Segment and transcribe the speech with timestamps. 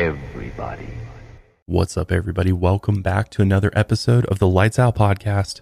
[0.00, 0.88] everybody.
[1.66, 2.52] What's up, everybody?
[2.52, 5.60] Welcome back to another episode of the Lights Out Podcast.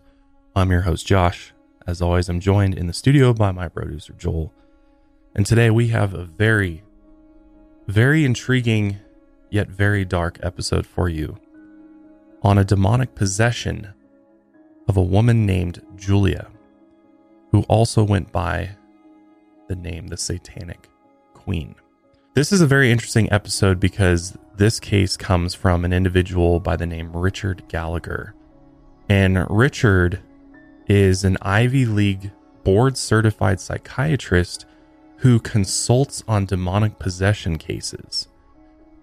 [0.54, 1.52] I'm your host, Josh.
[1.88, 4.54] As always, I'm joined in the studio by my producer, Joel.
[5.34, 6.84] And today we have a very,
[7.88, 8.98] very intriguing
[9.50, 11.36] yet very dark episode for you
[12.42, 13.92] on a demonic possession
[14.86, 16.46] of a woman named Julia,
[17.50, 18.70] who also went by
[19.66, 20.88] the name the Satanic
[21.34, 21.74] Queen.
[22.38, 26.86] This is a very interesting episode because this case comes from an individual by the
[26.86, 28.32] name Richard Gallagher.
[29.08, 30.20] And Richard
[30.86, 32.30] is an Ivy League
[32.62, 34.66] board certified psychiatrist
[35.16, 38.28] who consults on demonic possession cases.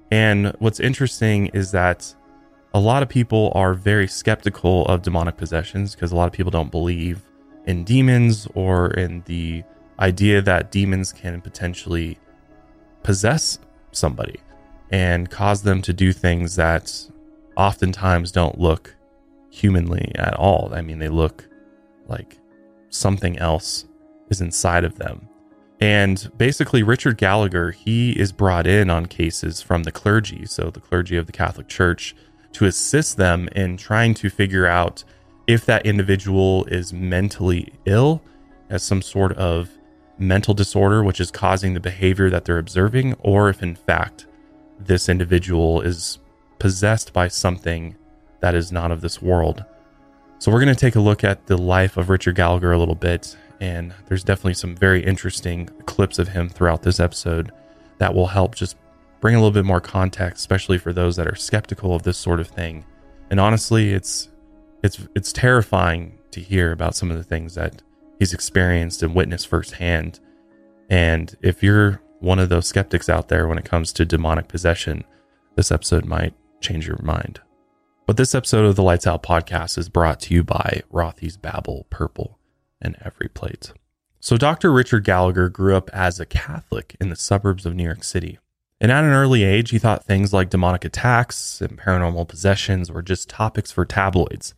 [0.10, 2.16] And what's interesting is that
[2.74, 6.52] a lot of people are very skeptical of demonic possessions because a lot of people
[6.52, 7.22] don't believe
[7.66, 9.62] in demons or in the
[10.00, 12.18] idea that demons can potentially
[13.06, 13.60] possess
[13.92, 14.40] somebody
[14.90, 16.92] and cause them to do things that
[17.56, 18.96] oftentimes don't look
[19.52, 20.72] humanly at all.
[20.74, 21.48] I mean, they look
[22.08, 22.40] like
[22.90, 23.86] something else
[24.30, 25.30] is inside of them.
[25.80, 30.80] And basically, Richard Gallagher, he is brought in on cases from the clergy, so the
[30.80, 32.16] clergy of the Catholic Church,
[32.54, 35.04] to assist them in trying to figure out
[35.46, 38.24] if that individual is mentally ill,
[38.70, 39.70] as some sort of
[40.18, 44.26] mental disorder which is causing the behavior that they're observing, or if in fact
[44.80, 46.20] this individual is
[46.60, 47.96] possessed by something
[48.40, 49.64] that is not of this world.
[50.38, 52.96] So, we're going to take a look at the life of Richard Gallagher a little
[52.96, 57.52] bit and there's definitely some very interesting clips of him throughout this episode
[57.98, 58.76] that will help just
[59.22, 62.40] bring a little bit more context, especially for those that are skeptical of this sort
[62.40, 62.86] of thing.
[63.30, 64.30] And honestly, it's
[64.84, 67.82] it's it's terrifying to hear about some of the things that
[68.26, 70.20] he's experienced and witnessed firsthand.
[70.90, 75.04] And if you're one of those skeptics out there when it comes to demonic possession,
[75.56, 77.40] this episode might change your mind.
[78.08, 81.88] But this episode of the Lights Out podcast is brought to you by Rothy's Babbel
[81.92, 82.40] Purple
[82.82, 83.74] and EveryPlate.
[84.20, 84.74] So, Dr.
[84.74, 88.40] Richard Gallagher grew up as a Catholic in the suburbs of New York City.
[88.82, 93.04] And at an early age, he thought things like demonic attacks and paranormal possessions were
[93.04, 94.56] just topics for tabloids,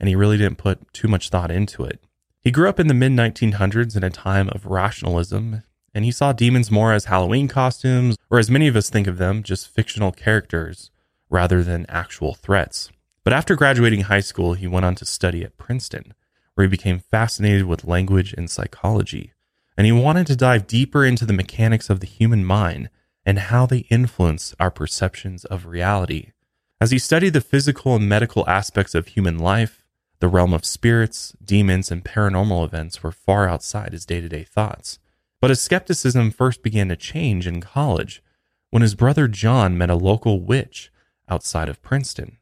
[0.00, 2.03] and he really didn't put too much thought into it.
[2.44, 5.62] He grew up in the mid 1900s in a time of rationalism,
[5.94, 9.16] and he saw demons more as Halloween costumes, or as many of us think of
[9.16, 10.90] them, just fictional characters
[11.30, 12.90] rather than actual threats.
[13.24, 16.12] But after graduating high school, he went on to study at Princeton,
[16.54, 19.32] where he became fascinated with language and psychology,
[19.78, 22.90] and he wanted to dive deeper into the mechanics of the human mind
[23.24, 26.32] and how they influence our perceptions of reality.
[26.78, 29.83] As he studied the physical and medical aspects of human life,
[30.20, 34.44] the realm of spirits, demons, and paranormal events were far outside his day to day
[34.44, 34.98] thoughts.
[35.40, 38.22] But his skepticism first began to change in college
[38.70, 40.90] when his brother John met a local witch
[41.28, 42.38] outside of Princeton.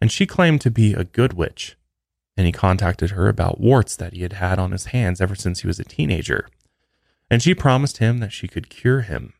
[0.00, 1.76] And she claimed to be a good witch,
[2.36, 5.60] and he contacted her about warts that he had had on his hands ever since
[5.60, 6.48] he was a teenager.
[7.30, 9.34] And she promised him that she could cure him.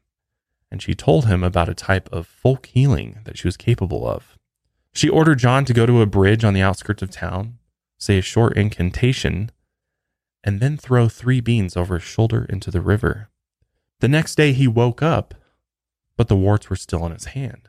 [0.71, 4.37] And she told him about a type of folk healing that she was capable of.
[4.93, 7.59] She ordered John to go to a bridge on the outskirts of town,
[7.99, 9.51] say a short incantation,
[10.45, 13.29] and then throw three beans over his shoulder into the river.
[14.01, 15.35] The next day he woke up,
[16.17, 17.69] but the warts were still on his hand.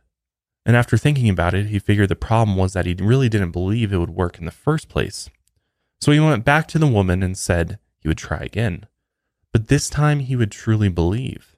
[0.65, 3.91] And after thinking about it, he figured the problem was that he really didn't believe
[3.91, 5.29] it would work in the first place.
[5.99, 8.85] So he went back to the woman and said he would try again.
[9.51, 11.57] But this time he would truly believe.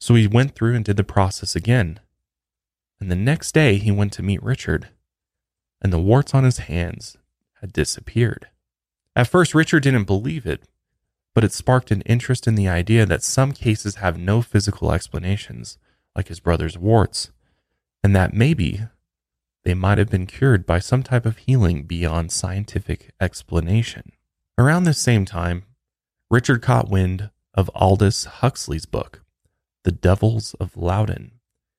[0.00, 1.98] So he went through and did the process again.
[3.00, 4.88] And the next day he went to meet Richard,
[5.80, 7.16] and the warts on his hands
[7.62, 8.48] had disappeared.
[9.16, 10.64] At first, Richard didn't believe it,
[11.34, 15.78] but it sparked an interest in the idea that some cases have no physical explanations,
[16.14, 17.30] like his brother's warts
[18.02, 18.80] and that maybe
[19.64, 24.12] they might have been cured by some type of healing beyond scientific explanation.
[24.58, 25.64] Around this same time,
[26.30, 29.22] Richard caught wind of Aldous Huxley's book,
[29.84, 31.32] The Devils of Loudun.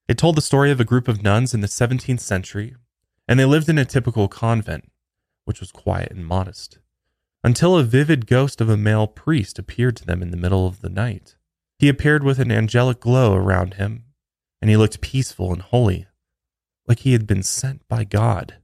[0.07, 2.75] It told the story of a group of nuns in the 17th century,
[3.28, 4.90] and they lived in a typical convent,
[5.45, 6.80] which was quiet and modest,
[7.44, 10.81] until a vivid ghost of a male priest appeared to them in the middle of
[10.81, 11.36] the night.
[11.80, 14.06] He appeared with an angelic glow around him,
[14.62, 16.07] and he looked peaceful and holy,
[16.88, 18.56] like he had been sent by God.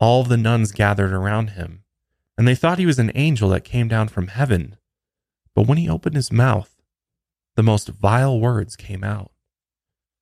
[0.00, 1.84] All the nuns gathered around him,
[2.36, 4.76] and they thought he was an angel that came down from heaven.
[5.54, 6.76] But when he opened his mouth,
[7.56, 9.32] the most vile words came out.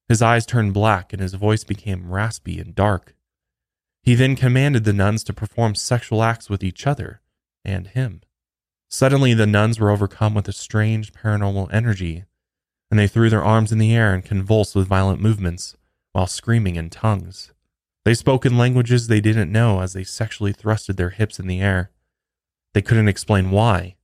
[0.09, 3.16] His eyes turned black and his voice became raspy and dark.
[4.07, 7.21] He then commanded the nuns to perform sexual acts with each other
[7.65, 8.21] and him.
[8.89, 12.23] Suddenly, the nuns were overcome with a strange paranormal energy,
[12.89, 15.77] and they threw their arms in the air and convulsed with violent movements
[16.13, 17.53] while screaming in tongues.
[18.05, 21.61] They spoke in languages they didn't know as they sexually thrusted their hips in the
[21.61, 21.91] air.
[22.75, 23.97] They couldn't explain why,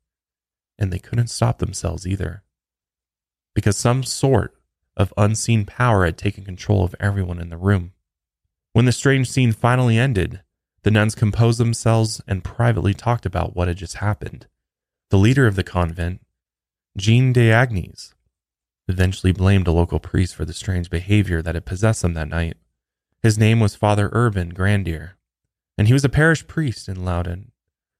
[0.80, 2.42] and they couldn't stop themselves either.
[3.54, 4.56] Because some sort
[4.96, 7.92] of unseen power had taken control of everyone in the room.
[8.72, 10.40] When the strange scene finally ended,
[10.82, 14.46] the nuns composed themselves and privately talked about what had just happened.
[15.10, 16.22] The leader of the convent,
[16.96, 18.14] Jean de Agnes,
[18.88, 22.56] eventually blamed a local priest for the strange behavior that had possessed them that night.
[23.22, 25.16] His name was Father Urban Grandier,
[25.76, 27.52] and he was a parish priest in Loudun,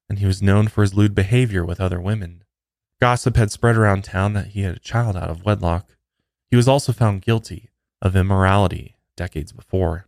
[0.08, 2.44] and he was known for his lewd behavior with other women.
[2.98, 5.90] Gossip had spread around town that he had a child out of wedlock.
[6.50, 7.68] He was also found guilty
[8.00, 10.06] of immorality decades before,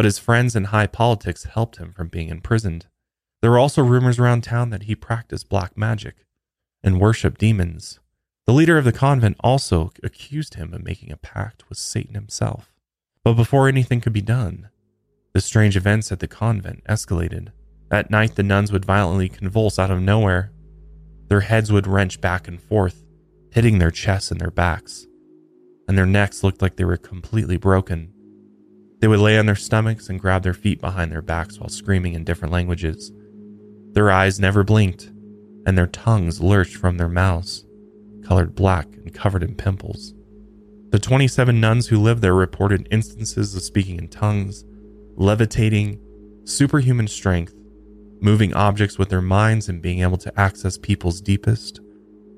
[0.00, 2.86] but his friends in high politics helped him from being imprisoned.
[3.42, 6.24] There were also rumors around town that he practiced black magic
[6.82, 8.00] and worshiped demons
[8.50, 12.72] the leader of the convent also accused him of making a pact with Satan himself.
[13.22, 14.70] But before anything could be done,
[15.34, 17.52] the strange events at the convent escalated.
[17.92, 20.50] At night, the nuns would violently convulse out of nowhere.
[21.28, 23.04] Their heads would wrench back and forth,
[23.52, 25.06] hitting their chests and their backs,
[25.86, 28.12] and their necks looked like they were completely broken.
[29.00, 32.14] They would lay on their stomachs and grab their feet behind their backs while screaming
[32.14, 33.12] in different languages.
[33.92, 35.10] Their eyes never blinked,
[35.66, 37.64] and their tongues lurched from their mouths
[38.30, 40.14] colored black and covered in pimples.
[40.90, 44.64] The 27 nuns who lived there reported instances of speaking in tongues,
[45.16, 46.00] levitating,
[46.44, 47.54] superhuman strength,
[48.20, 51.80] moving objects with their minds, and being able to access people's deepest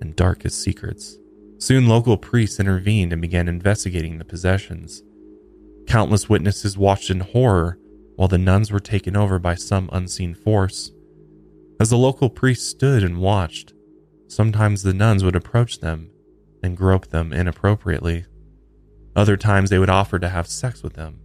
[0.00, 1.18] and darkest secrets.
[1.58, 5.02] Soon, local priests intervened and began investigating the possessions.
[5.86, 7.78] Countless witnesses watched in horror
[8.16, 10.90] while the nuns were taken over by some unseen force.
[11.80, 13.72] As the local priests stood and watched,
[14.32, 16.10] Sometimes the nuns would approach them
[16.62, 18.24] and grope them inappropriately.
[19.14, 21.20] Other times they would offer to have sex with them.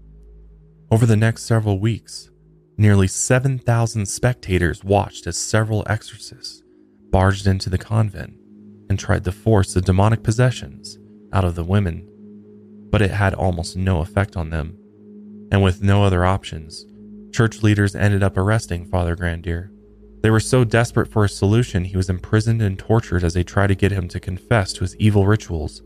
[0.92, 2.30] Over the next several weeks,
[2.77, 6.63] nearly 7,000 spectators watched as several exorcists
[7.09, 8.33] barged into the convent
[8.89, 10.98] and tried to force the demonic possessions
[11.31, 12.06] out of the women.
[12.89, 14.78] But it had almost no effect on them.
[15.51, 16.86] And with no other options,
[17.31, 19.72] church leaders ended up arresting Father Grandier
[20.22, 23.68] they were so desperate for a solution, he was imprisoned and tortured as they tried
[23.68, 25.81] to get him to confess to his evil rituals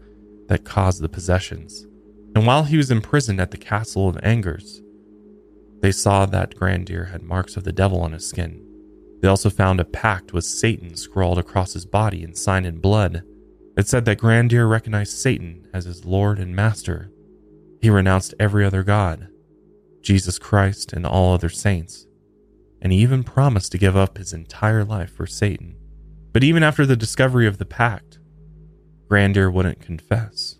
[0.47, 1.85] that caused the possessions.
[2.35, 4.81] And while he was imprisoned at the castle of Angers,
[5.81, 8.65] they saw that Grandier had marks of the devil on his skin.
[9.21, 13.23] They also found a pact with Satan scrawled across his body and signed in blood.
[13.81, 17.11] It said that Grandier recognized Satan as his Lord and Master.
[17.81, 19.27] He renounced every other god,
[20.01, 22.05] Jesus Christ, and all other saints
[22.81, 25.75] and he even promised to give up his entire life for Satan.
[26.33, 28.17] But even after the discovery of the pact,
[29.07, 30.57] Grandier wouldn't confess.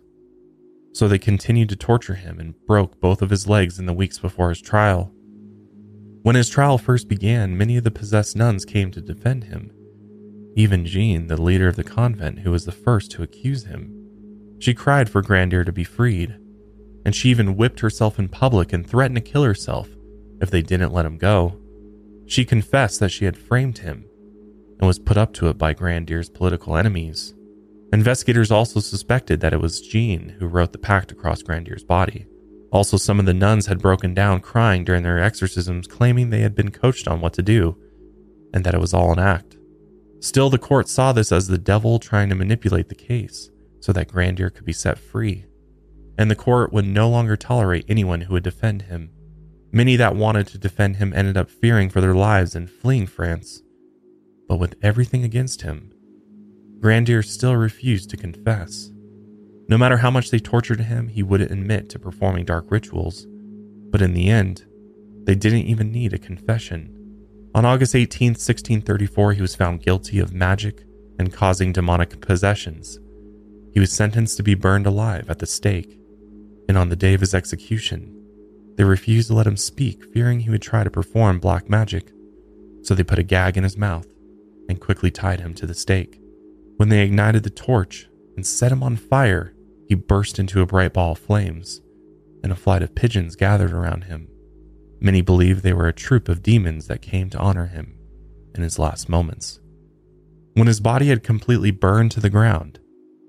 [0.93, 4.19] So they continued to torture him and broke both of his legs in the weeks
[4.19, 5.11] before his trial.
[6.21, 9.71] When his trial first began, many of the possessed nuns came to defend him.
[10.55, 13.97] Even Jean, the leader of the convent, who was the first to accuse him.
[14.59, 16.35] She cried for Grandier to be freed,
[17.05, 19.89] and she even whipped herself in public and threatened to kill herself
[20.41, 21.57] if they didn't let him go.
[22.25, 24.05] She confessed that she had framed him
[24.79, 27.33] and was put up to it by Grandier's political enemies.
[27.93, 32.25] Investigators also suspected that it was Jean who wrote the pact across Grandier's body.
[32.71, 36.55] Also, some of the nuns had broken down crying during their exorcisms, claiming they had
[36.55, 37.77] been coached on what to do
[38.53, 39.57] and that it was all an act.
[40.21, 43.49] Still, the court saw this as the devil trying to manipulate the case
[43.79, 45.45] so that Grandier could be set free,
[46.17, 49.09] and the court would no longer tolerate anyone who would defend him.
[49.71, 53.63] Many that wanted to defend him ended up fearing for their lives and fleeing France.
[54.47, 55.91] But with everything against him,
[56.79, 58.91] Grandier still refused to confess.
[59.69, 63.25] No matter how much they tortured him, he wouldn't admit to performing dark rituals.
[63.89, 64.65] But in the end,
[65.23, 67.00] they didn't even need a confession.
[67.53, 70.85] On August 18, 1634, he was found guilty of magic
[71.19, 72.97] and causing demonic possessions.
[73.73, 75.99] He was sentenced to be burned alive at the stake,
[76.69, 78.17] and on the day of his execution,
[78.77, 82.11] they refused to let him speak, fearing he would try to perform black magic.
[82.83, 84.07] So they put a gag in his mouth
[84.69, 86.19] and quickly tied him to the stake.
[86.77, 89.53] When they ignited the torch and set him on fire,
[89.87, 91.81] he burst into a bright ball of flames,
[92.43, 94.29] and a flight of pigeons gathered around him.
[95.03, 97.97] Many believed they were a troop of demons that came to honor him
[98.53, 99.59] in his last moments.
[100.53, 102.79] When his body had completely burned to the ground,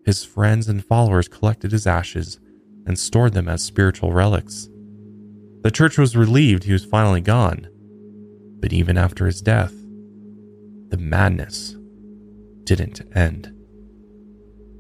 [0.04, 2.38] his friends and followers collected his ashes
[2.86, 4.68] and stored them as spiritual relics.
[5.62, 7.68] The church was relieved he was finally gone.
[8.60, 9.72] But even after his death,
[10.88, 11.76] the madness
[12.64, 13.50] didn't end.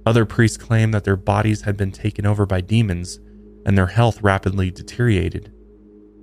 [0.04, 3.18] Other priests claimed that their bodies had been taken over by demons
[3.64, 5.52] and their health rapidly deteriorated.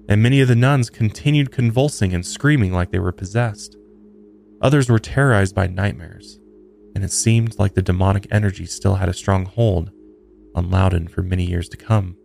[0.10, 3.78] And many of the nuns continued convulsing and screaming like they were possessed.
[4.60, 6.40] Others were terrorized by nightmares,
[6.96, 9.92] and it seemed like the demonic energy still had a strong hold
[10.56, 12.18] on Loudun for many years to come.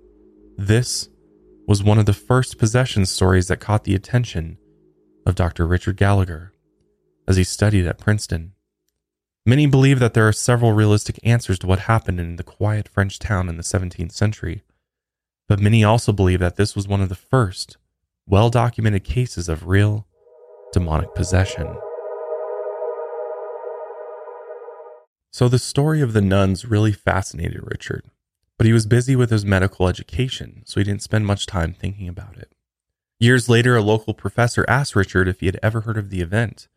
[0.57, 1.11] This
[1.69, 4.57] was one of the first possession stories that caught the attention
[5.27, 5.67] of Dr.
[5.67, 6.55] Richard Gallagher
[7.29, 8.53] as he studied at Princeton.
[9.45, 13.19] Many believe that there are several realistic answers to what happened in the quiet French
[13.19, 14.63] town in the 17th century,
[15.49, 17.77] but many also believe that this was one of the first
[18.27, 20.07] well documented cases of real
[20.73, 21.77] demonic possession.
[25.31, 28.05] So, the story of the nuns really fascinated Richard,
[28.57, 32.09] but he was busy with his medical education, so he didn't spend much time thinking
[32.09, 32.53] about it.
[33.19, 36.69] Years later, a local professor asked Richard if he had ever heard of the event.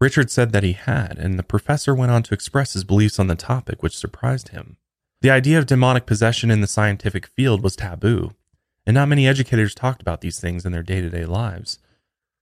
[0.00, 3.26] Richard said that he had, and the professor went on to express his beliefs on
[3.26, 4.76] the topic, which surprised him.
[5.20, 8.34] The idea of demonic possession in the scientific field was taboo,
[8.86, 11.78] and not many educators talked about these things in their day to day lives.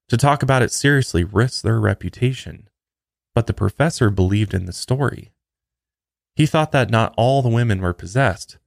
[0.08, 2.68] To talk about it seriously risks their reputation.
[3.34, 5.32] But the professor believed in the story.
[6.34, 8.58] He thought that not all the women were possessed,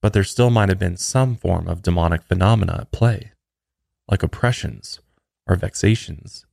[0.00, 3.32] but there still might have been some form of demonic phenomena at play,
[4.08, 5.00] like oppressions
[5.46, 6.46] or vexations.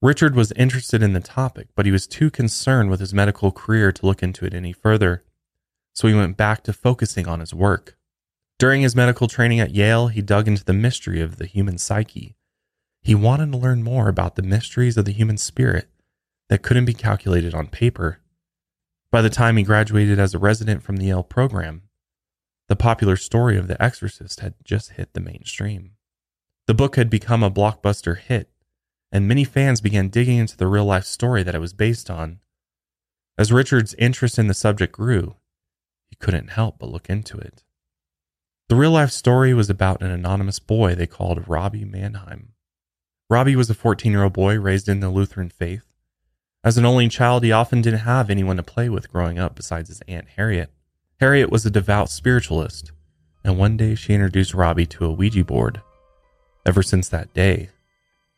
[0.00, 3.92] Richard was interested in the topic, but he was too concerned with his medical career
[3.92, 5.24] to look into it any further,
[6.00, 7.98] so he went back to focusing on his work.
[8.58, 12.36] During his medical training at Yale, he dug into the mystery of the human psyche.
[13.02, 15.90] He wanted to learn more about the mysteries of the human spirit
[16.48, 18.20] that couldn't be calculated on paper.
[19.10, 21.82] By the time he graduated as a resident from the Yale program,
[22.68, 25.96] the popular story of The Exorcist had just hit the mainstream.
[26.66, 28.48] The book had become a blockbuster hit,
[29.12, 32.40] and many fans began digging into the real life story that it was based on.
[33.36, 35.36] As Richard's interest in the subject grew,
[36.10, 37.62] he couldn't help but look into it.
[38.68, 42.52] The real life story was about an anonymous boy they called Robbie Mannheim.
[43.28, 45.90] Robbie was a 14 year old boy raised in the Lutheran faith
[46.62, 49.88] as an only child, he often didn't have anyone to play with growing up besides
[49.88, 50.70] his Aunt Harriet.
[51.18, 52.92] Harriet was a devout spiritualist,
[53.42, 55.80] and one day she introduced Robbie to a Ouija board.
[56.66, 57.70] Ever since that day,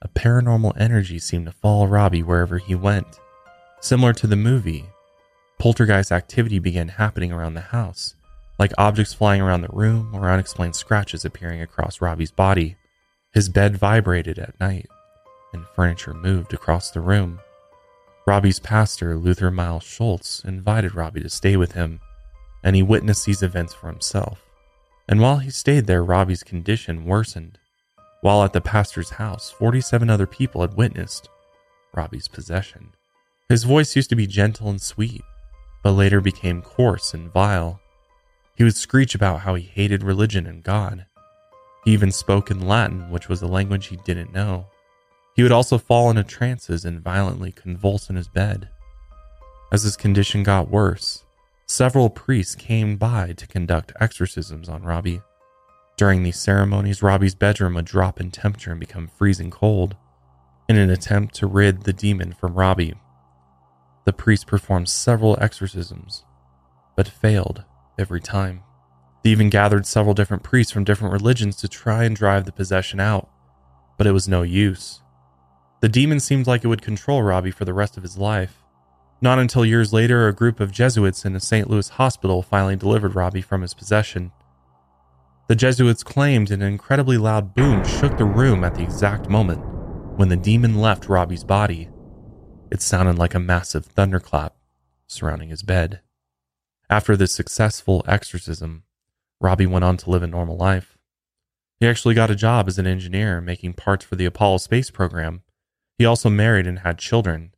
[0.00, 3.18] a paranormal energy seemed to follow Robbie wherever he went.
[3.80, 4.84] Similar to the movie,
[5.62, 8.16] poltergeist activity began happening around the house,
[8.58, 12.74] like objects flying around the room or unexplained scratches appearing across Robbie's body.
[13.32, 14.88] His bed vibrated at night,
[15.52, 17.38] and furniture moved across the room.
[18.26, 22.00] Robbie's pastor, Luther Miles Schulze, invited Robbie to stay with him,
[22.64, 24.40] and he witnessed these events for himself.
[25.08, 27.58] And while he stayed there, Robbie's condition worsened.
[28.20, 31.28] While at the pastor's house, 47 other people had witnessed
[31.94, 32.94] Robbie's possession.
[33.48, 35.22] His voice used to be gentle and sweet,
[35.82, 37.80] but later became coarse and vile.
[38.56, 41.06] He would screech about how he hated religion and God.
[41.84, 44.66] He even spoke in Latin, which was a language he didn't know.
[45.34, 48.68] He would also fall into trances and violently convulse in his bed.
[49.72, 51.24] As his condition got worse,
[51.66, 55.22] several priests came by to conduct exorcisms on Robbie.
[55.96, 59.96] During these ceremonies, Robbie's bedroom would drop in temperature and become freezing cold.
[60.68, 62.94] In an attempt to rid the demon from Robbie,
[64.04, 66.24] the priest performed several exorcisms,
[66.96, 67.64] but failed
[67.98, 68.62] every time.
[69.22, 72.98] They even gathered several different priests from different religions to try and drive the possession
[72.98, 73.28] out,
[73.96, 75.00] but it was no use.
[75.80, 78.62] The demon seemed like it would control Robbie for the rest of his life.
[79.20, 81.70] Not until years later, a group of Jesuits in a St.
[81.70, 84.32] Louis hospital finally delivered Robbie from his possession.
[85.46, 89.64] The Jesuits claimed an incredibly loud boom shook the room at the exact moment
[90.16, 91.88] when the demon left Robbie's body.
[92.72, 94.56] It sounded like a massive thunderclap
[95.06, 96.00] surrounding his bed.
[96.88, 98.84] After this successful exorcism,
[99.42, 100.96] Robbie went on to live a normal life.
[101.80, 105.42] He actually got a job as an engineer making parts for the Apollo space program
[105.98, 107.54] he also married and had children,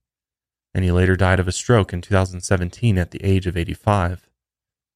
[0.75, 4.29] and he later died of a stroke in 2017 at the age of 85.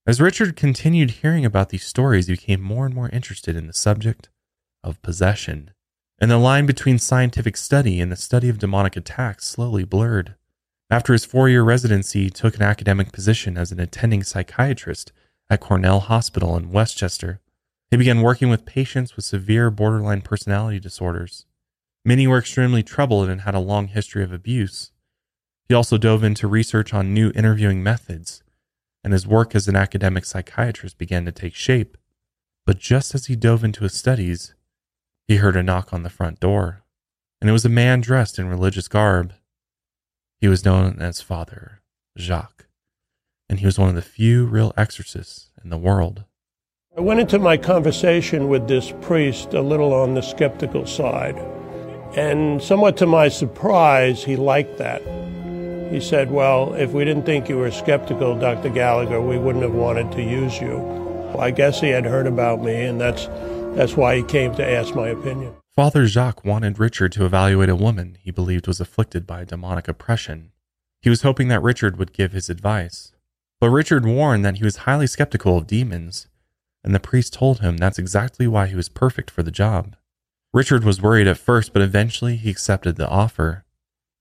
[0.04, 3.72] As Richard continued hearing about these stories, he became more and more interested in the
[3.72, 4.30] subject
[4.82, 5.70] of possession,
[6.20, 10.34] and the line between scientific study and the study of demonic attacks slowly blurred.
[10.90, 15.12] After his four year residency, he took an academic position as an attending psychiatrist
[15.50, 17.40] at Cornell Hospital in Westchester.
[17.90, 21.46] He began working with patients with severe borderline personality disorders.
[22.04, 24.92] Many were extremely troubled and had a long history of abuse.
[25.68, 28.42] He also dove into research on new interviewing methods,
[29.04, 31.96] and his work as an academic psychiatrist began to take shape.
[32.64, 34.54] But just as he dove into his studies,
[35.28, 36.82] he heard a knock on the front door,
[37.40, 39.34] and it was a man dressed in religious garb.
[40.40, 41.82] He was known as Father
[42.16, 42.66] Jacques,
[43.48, 46.24] and he was one of the few real exorcists in the world.
[46.96, 51.36] I went into my conversation with this priest a little on the skeptical side.
[52.16, 55.02] And somewhat to my surprise, he liked that.
[55.92, 58.70] He said, Well, if we didn't think you were skeptical, Dr.
[58.70, 60.78] Gallagher, we wouldn't have wanted to use you.
[60.78, 63.28] Well, I guess he had heard about me, and that's,
[63.78, 65.54] that's why he came to ask my opinion.
[65.76, 70.50] Father Jacques wanted Richard to evaluate a woman he believed was afflicted by demonic oppression.
[71.00, 73.12] He was hoping that Richard would give his advice.
[73.60, 76.26] But Richard warned that he was highly skeptical of demons,
[76.82, 79.94] and the priest told him that's exactly why he was perfect for the job.
[80.52, 83.64] Richard was worried at first, but eventually he accepted the offer,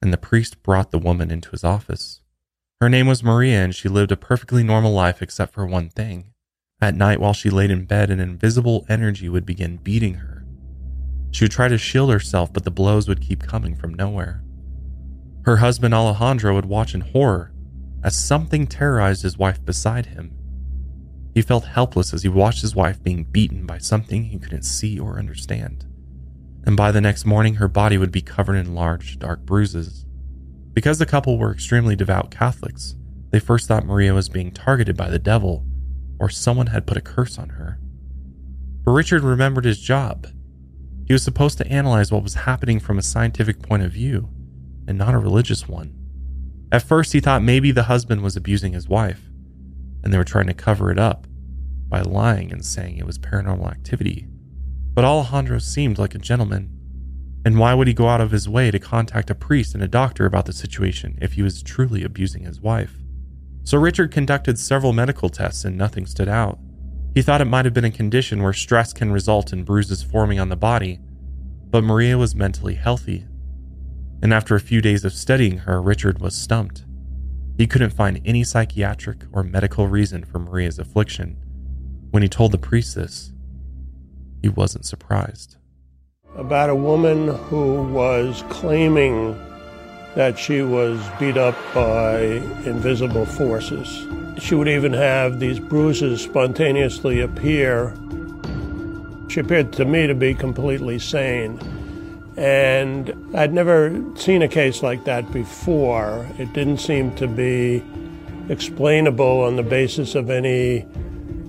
[0.03, 2.21] and the priest brought the woman into his office.
[2.79, 6.33] Her name was Maria, and she lived a perfectly normal life except for one thing.
[6.79, 10.37] At night, while she laid in bed, an invisible energy would begin beating her
[11.37, 14.43] she would try to shield herself, but the blows would keep coming from nowhere.
[15.43, 17.53] Her husband Alejandro would watch in horror
[18.03, 20.33] as something terrorized his wife beside him.
[21.35, 24.99] He felt helpless as he watched his wife being beaten by something he couldn't see
[24.99, 25.85] or understand.
[26.65, 30.07] And by the next morning, her body would be covered in large, dark bruises.
[30.73, 32.95] Because the couple were extremely devout Catholics,
[33.29, 35.66] they first thought Maria was being targeted by the devil
[36.19, 37.79] or someone had put a curse on her.
[38.83, 40.27] But Richard remembered his job
[41.07, 44.29] he was supposed to analyze what was happening from a scientific point of view
[44.89, 45.93] and not a religious one.
[46.69, 49.29] At first, he thought maybe the husband was abusing his wife,
[50.03, 51.25] and they were trying to cover it up
[51.87, 54.27] by lying and saying it was paranormal activity.
[54.93, 56.69] But Alejandro seemed like a gentleman,
[57.45, 59.87] and why would he go out of his way to contact a priest and a
[59.87, 62.97] doctor about the situation if he was truly abusing his wife?
[63.67, 66.57] So Richard conducted several medical tests and nothing stood out.
[67.13, 70.39] He thought it might have been a condition where stress can result in bruises forming
[70.39, 71.01] on the body,
[71.69, 73.25] but Maria was mentally healthy.
[74.21, 76.85] And after a few days of studying her, Richard was stumped.
[77.57, 81.35] He couldn't find any psychiatric or medical reason for Maria's affliction.
[82.11, 83.33] When he told the priest this,
[84.41, 85.57] he wasn't surprised.
[86.37, 89.37] About a woman who was claiming
[90.15, 92.19] that she was beat up by
[92.65, 94.07] invisible forces.
[94.39, 97.93] She would even have these bruises spontaneously appear.
[99.29, 101.59] She appeared to me to be completely sane.
[102.37, 106.27] And I'd never seen a case like that before.
[106.37, 107.83] It didn't seem to be
[108.49, 110.85] explainable on the basis of any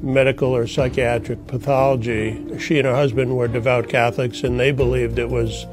[0.03, 2.59] medical or psychiatric pathology.
[2.59, 5.67] She and her husband were devout Catholics, and they believed it was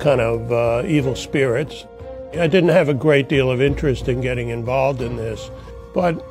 [0.00, 1.84] kind of uh, evil spirits.
[2.38, 5.50] I didn't have a great deal of interest in getting involved in this.
[5.92, 6.24] But,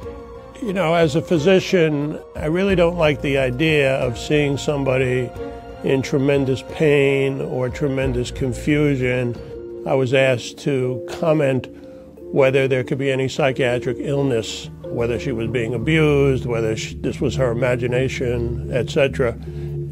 [0.59, 5.29] you know, as a physician, I really don't like the idea of seeing somebody
[5.83, 9.35] in tremendous pain or tremendous confusion.
[9.87, 11.67] I was asked to comment
[12.17, 17.21] whether there could be any psychiatric illness, whether she was being abused, whether she, this
[17.21, 19.33] was her imagination, etc.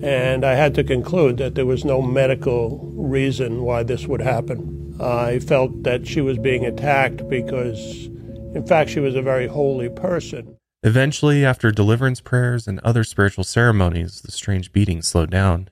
[0.01, 4.78] And I had to conclude that there was no medical reason why this would happen.
[4.99, 8.09] I felt that she was being attacked because
[8.55, 10.57] in fact, she was a very holy person.
[10.81, 15.69] Eventually, after deliverance prayers and other spiritual ceremonies, the strange beating slowed down,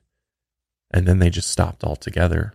[0.90, 2.52] and then they just stopped altogether.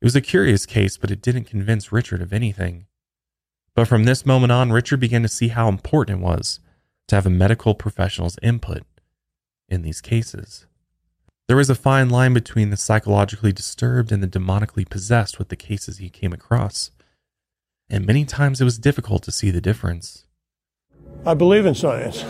[0.00, 2.86] It was a curious case, but it didn't convince Richard of anything.
[3.74, 6.60] But from this moment on, Richard began to see how important it was
[7.08, 8.84] to have a medical professional's input
[9.68, 10.66] in these cases.
[11.48, 15.56] There was a fine line between the psychologically disturbed and the demonically possessed with the
[15.56, 16.90] cases he came across
[17.90, 20.24] and many times it was difficult to see the difference.
[21.24, 22.24] I believe in science.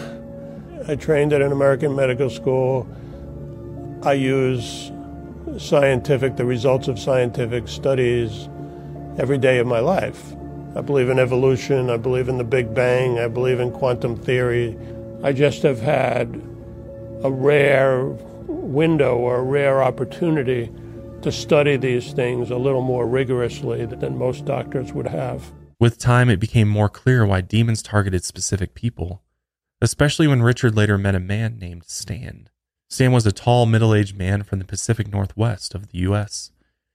[0.89, 2.89] I trained at an American medical school.
[4.03, 4.93] I use
[5.59, 8.49] scientific, the results of scientific studies
[9.19, 10.35] every day of my life.
[10.77, 11.91] I believe in evolution.
[11.91, 13.19] I believe in the Big Bang.
[13.19, 14.79] I believe in quantum theory.
[15.25, 16.41] I just have had
[17.25, 18.17] a rare
[18.69, 20.71] window or a rare opportunity
[21.23, 25.53] to study these things a little more rigorously than most doctors would have.
[25.81, 29.23] With time, it became more clear why demons targeted specific people,
[29.81, 32.49] especially when Richard later met a man named Stan.
[32.89, 36.51] Stan was a tall, middle aged man from the Pacific Northwest of the U.S.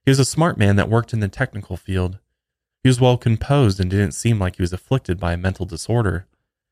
[0.06, 2.20] He was a smart man that worked in the technical field.
[2.84, 6.28] He was well composed and didn't seem like he was afflicted by a mental disorder.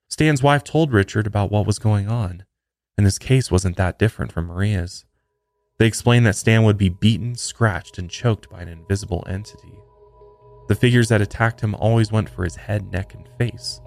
[0.10, 2.44] Stan's wife told Richard about what was going on,
[3.02, 5.06] and his case wasn't that different from Maria's.
[5.80, 9.74] They explained that Stan would be beaten, scratched, and choked by an invisible entity.
[10.68, 13.82] The figures that attacked him always went for his head, neck, and face.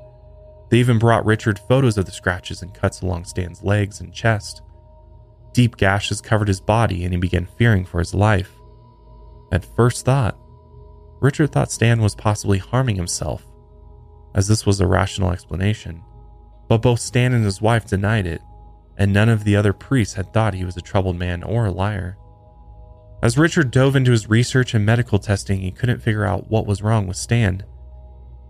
[0.68, 4.62] They even brought Richard photos of the scratches and cuts along Stan's legs and chest.
[5.52, 8.50] Deep gashes covered his body, and he began fearing for his life.
[9.52, 10.36] At first thought,
[11.20, 13.46] Richard thought Stan was possibly harming himself,
[14.34, 16.02] as this was a rational explanation.
[16.66, 18.42] But both Stan and his wife denied it
[18.96, 21.70] and none of the other priests had thought he was a troubled man or a
[21.70, 22.16] liar.
[23.22, 26.82] As Richard dove into his research and medical testing, he couldn't figure out what was
[26.82, 27.64] wrong with Stan.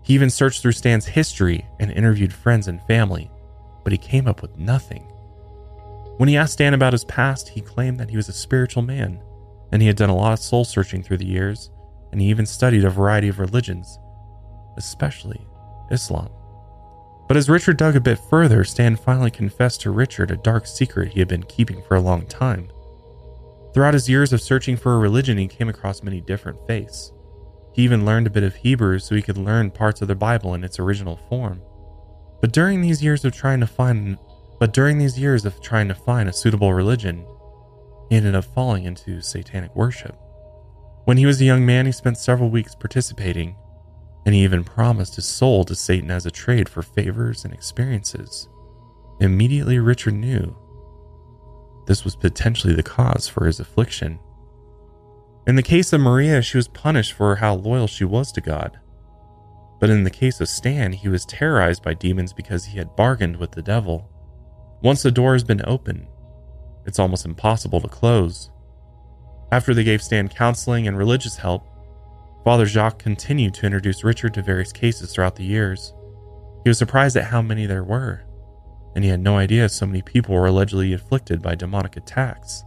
[0.03, 3.31] He even searched through Stan's history and interviewed friends and family,
[3.83, 5.03] but he came up with nothing.
[6.17, 9.21] When he asked Stan about his past, he claimed that he was a spiritual man,
[9.71, 11.71] and he had done a lot of soul searching through the years,
[12.11, 13.97] and he even studied a variety of religions,
[14.77, 15.45] especially
[15.89, 16.29] Islam.
[17.27, 21.13] But as Richard dug a bit further, Stan finally confessed to Richard a dark secret
[21.13, 22.69] he had been keeping for a long time.
[23.73, 27.11] Throughout his years of searching for a religion, he came across many different faiths.
[27.73, 30.53] He even learned a bit of Hebrew so he could learn parts of the Bible
[30.53, 31.61] in its original form.
[32.41, 34.17] But during these years of trying to find
[34.59, 37.25] but during these years of trying to find a suitable religion,
[38.09, 40.15] he ended up falling into satanic worship.
[41.03, 43.57] When he was a young man, he spent several weeks participating,
[44.25, 48.49] and he even promised his soul to Satan as a trade for favors and experiences.
[49.19, 50.55] Immediately, Richard knew
[51.85, 54.19] this was potentially the cause for his affliction.
[55.45, 58.79] In the case of Maria, she was punished for how loyal she was to God.
[59.79, 63.37] But in the case of Stan, he was terrorized by demons because he had bargained
[63.37, 64.09] with the devil.
[64.81, 66.07] Once the door has been opened,
[66.85, 68.49] it's almost impossible to close.
[69.51, 71.67] After they gave Stan counseling and religious help,
[72.45, 75.93] Father Jacques continued to introduce Richard to various cases throughout the years.
[76.63, 78.25] He was surprised at how many there were
[78.95, 82.63] and he had no idea so many people were allegedly afflicted by demonic attacks.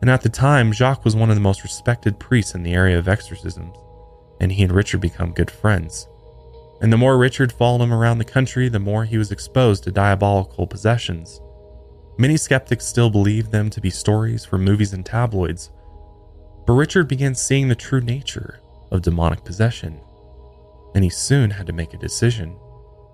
[0.00, 2.98] And at the time, Jacques was one of the most respected priests in the area
[2.98, 3.76] of exorcisms,
[4.40, 6.08] and he and Richard become good friends.
[6.80, 9.92] And the more Richard followed him around the country, the more he was exposed to
[9.92, 11.40] diabolical possessions.
[12.16, 15.70] Many skeptics still believed them to be stories from movies and tabloids,
[16.66, 20.00] but Richard began seeing the true nature of demonic possession,
[20.94, 22.56] and he soon had to make a decision.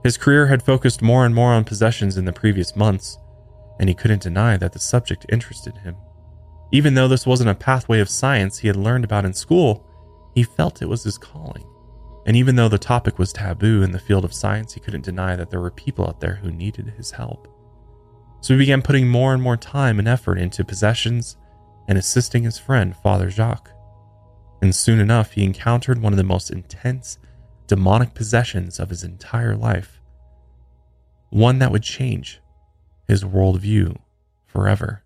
[0.02, 3.18] His career had focused more and more on possessions in the previous months,
[3.80, 5.96] and he couldn't deny that the subject interested him.
[6.72, 9.86] Even though this wasn't a pathway of science he had learned about in school,
[10.34, 11.64] he felt it was his calling.
[12.26, 15.36] And even though the topic was taboo in the field of science, he couldn't deny
[15.36, 17.48] that there were people out there who needed his help.
[18.40, 21.36] So he began putting more and more time and effort into possessions
[21.86, 23.70] and assisting his friend, Father Jacques.
[24.64, 27.18] And soon enough, he encountered one of the most intense
[27.66, 30.00] demonic possessions of his entire life.
[31.28, 32.40] One that would change
[33.06, 33.98] his worldview
[34.46, 35.02] forever.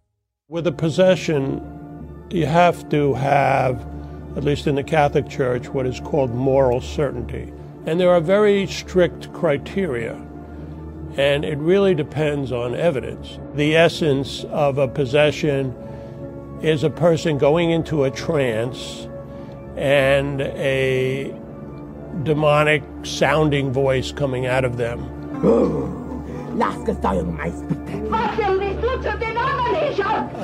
[0.49, 1.61] With a possession,
[2.31, 3.85] you have to have,
[4.37, 7.53] at least in the Catholic Church, what is called moral certainty.
[7.85, 10.14] And there are very strict criteria,
[11.16, 13.40] and it really depends on evidence.
[13.57, 15.75] The essence of a possession
[16.62, 19.08] is a person going into a trance
[19.79, 21.33] and a
[22.25, 25.01] demonic sounding voice coming out of them.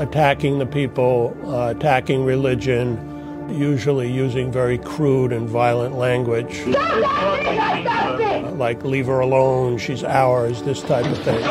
[0.00, 6.64] Attacking the people, uh, attacking religion, usually using very crude and violent language.
[8.56, 11.42] like, leave her alone, she's ours, this type of thing.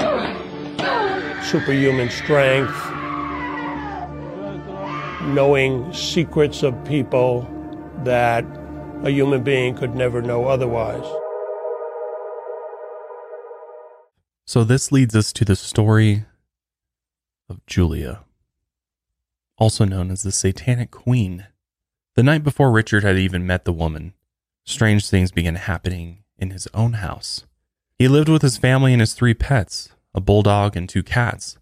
[1.44, 2.74] Superhuman strength,
[5.34, 7.46] knowing secrets of people
[8.06, 8.46] that
[9.04, 11.06] a human being could never know otherwise.
[14.46, 16.26] So, this leads us to the story
[17.50, 18.24] of Julia,
[19.58, 21.48] also known as the Satanic Queen.
[22.16, 24.14] The night before Richard had even met the woman,
[24.66, 27.46] strange things began happening in his own house.
[27.98, 31.58] He lived with his family and his three pets, a bulldog and two cats.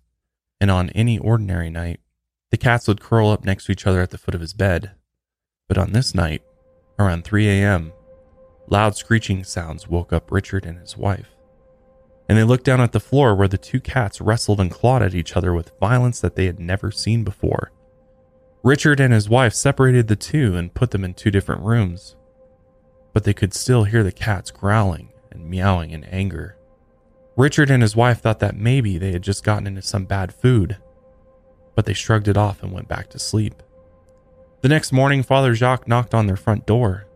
[0.60, 2.00] And on any ordinary night,
[2.50, 4.92] the cats would curl up next to each other at the foot of his bed.
[5.72, 6.44] But on this night,
[7.00, 7.94] Around 3 a.m.,
[8.68, 11.30] loud screeching sounds woke up Richard and his wife.
[12.28, 15.16] And they looked down at the floor where the two cats wrestled and clawed at
[15.16, 17.72] each other with violence that they had never seen before.
[18.64, 22.18] Richard and his wife separated the two and put them in two different rooms,
[23.14, 26.58] but they could still hear the cats growling and meowing in anger.
[27.38, 30.76] Richard and his wife thought that maybe they had just gotten into some bad food,
[31.76, 33.64] but they shrugged it off and went back to sleep.
[34.62, 37.08] The next morning, Father Jacques knocked on their front door,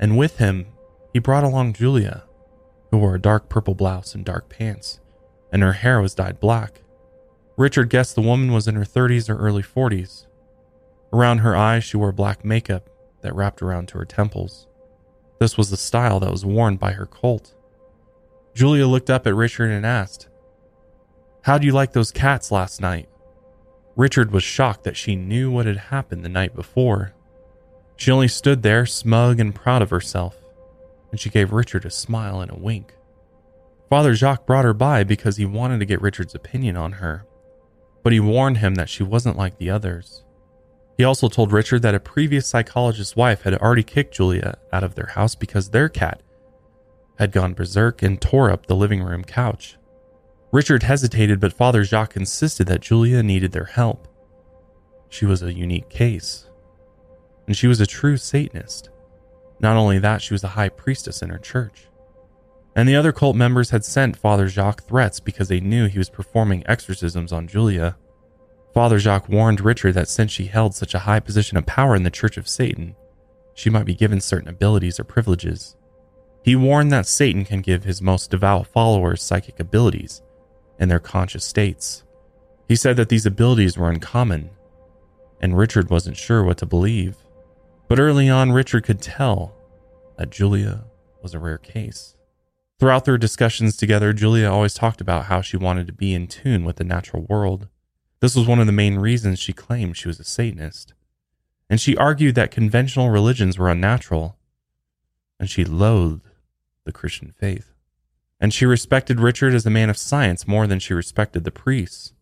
[0.00, 0.66] and with him,
[1.12, 2.24] he brought along Julia,
[2.90, 4.98] who wore a dark purple blouse and dark pants,
[5.52, 6.82] and her hair was dyed black.
[7.56, 10.26] Richard guessed the woman was in her 30s or early 40s.
[11.12, 12.90] Around her eyes, she wore black makeup
[13.22, 14.66] that wrapped around to her temples.
[15.38, 17.54] This was the style that was worn by her cult.
[18.54, 20.28] Julia looked up at Richard and asked,
[21.42, 23.08] How'd you like those cats last night?
[23.96, 27.14] Richard was shocked that she knew what had happened the night before.
[27.96, 30.36] She only stood there, smug and proud of herself,
[31.10, 32.94] and she gave Richard a smile and a wink.
[33.88, 37.24] Father Jacques brought her by because he wanted to get Richard's opinion on her,
[38.02, 40.24] but he warned him that she wasn't like the others.
[40.98, 44.94] He also told Richard that a previous psychologist's wife had already kicked Julia out of
[44.94, 46.22] their house because their cat
[47.18, 49.78] had gone berserk and tore up the living room couch.
[50.56, 54.08] Richard hesitated, but Father Jacques insisted that Julia needed their help.
[55.10, 56.48] She was a unique case,
[57.46, 58.88] and she was a true Satanist.
[59.60, 61.88] Not only that, she was a high priestess in her church.
[62.74, 66.08] And the other cult members had sent Father Jacques threats because they knew he was
[66.08, 67.98] performing exorcisms on Julia.
[68.72, 72.02] Father Jacques warned Richard that since she held such a high position of power in
[72.02, 72.96] the Church of Satan,
[73.52, 75.76] she might be given certain abilities or privileges.
[76.42, 80.22] He warned that Satan can give his most devout followers psychic abilities
[80.78, 82.04] in their conscious states.
[82.68, 84.50] He said that these abilities were uncommon,
[85.40, 87.16] and Richard wasn't sure what to believe.
[87.88, 89.54] But early on, Richard could tell
[90.18, 90.84] that Julia
[91.22, 92.16] was a rare case.
[92.78, 96.64] Throughout their discussions together, Julia always talked about how she wanted to be in tune
[96.64, 97.68] with the natural world.
[98.20, 100.92] This was one of the main reasons she claimed she was a Satanist.
[101.70, 104.36] And she argued that conventional religions were unnatural,
[105.38, 106.28] and she loathed
[106.84, 107.72] the Christian faith.
[108.38, 112.12] And she respected Richard as a man of science more than she respected the priests.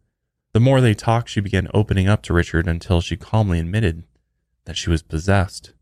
[0.53, 4.05] The more they talked, she began opening up to Richard until she calmly admitted
[4.65, 5.73] that she was possessed.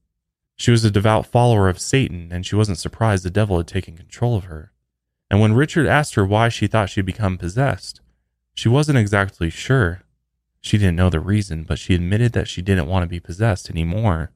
[0.57, 3.97] She was a devout follower of Satan, and she wasn't surprised the devil had taken
[3.97, 4.73] control of her.
[5.31, 8.01] And when Richard asked her why she thought she'd become possessed,
[8.55, 10.03] she wasn't exactly sure.
[10.61, 13.69] She didn't know the reason, but she admitted that she didn't want to be possessed
[13.69, 14.31] anymore.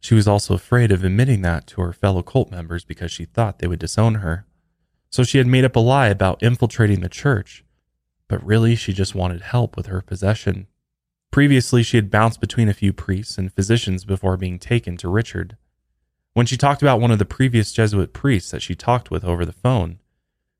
[0.00, 3.58] She was also afraid of admitting that to her fellow cult members because she thought
[3.58, 4.46] they would disown her.
[5.10, 7.64] So she had made up a lie about infiltrating the church,
[8.28, 10.66] but really she just wanted help with her possession.
[11.30, 15.56] Previously, she had bounced between a few priests and physicians before being taken to Richard.
[16.34, 19.44] When she talked about one of the previous Jesuit priests that she talked with over
[19.44, 19.98] the phone,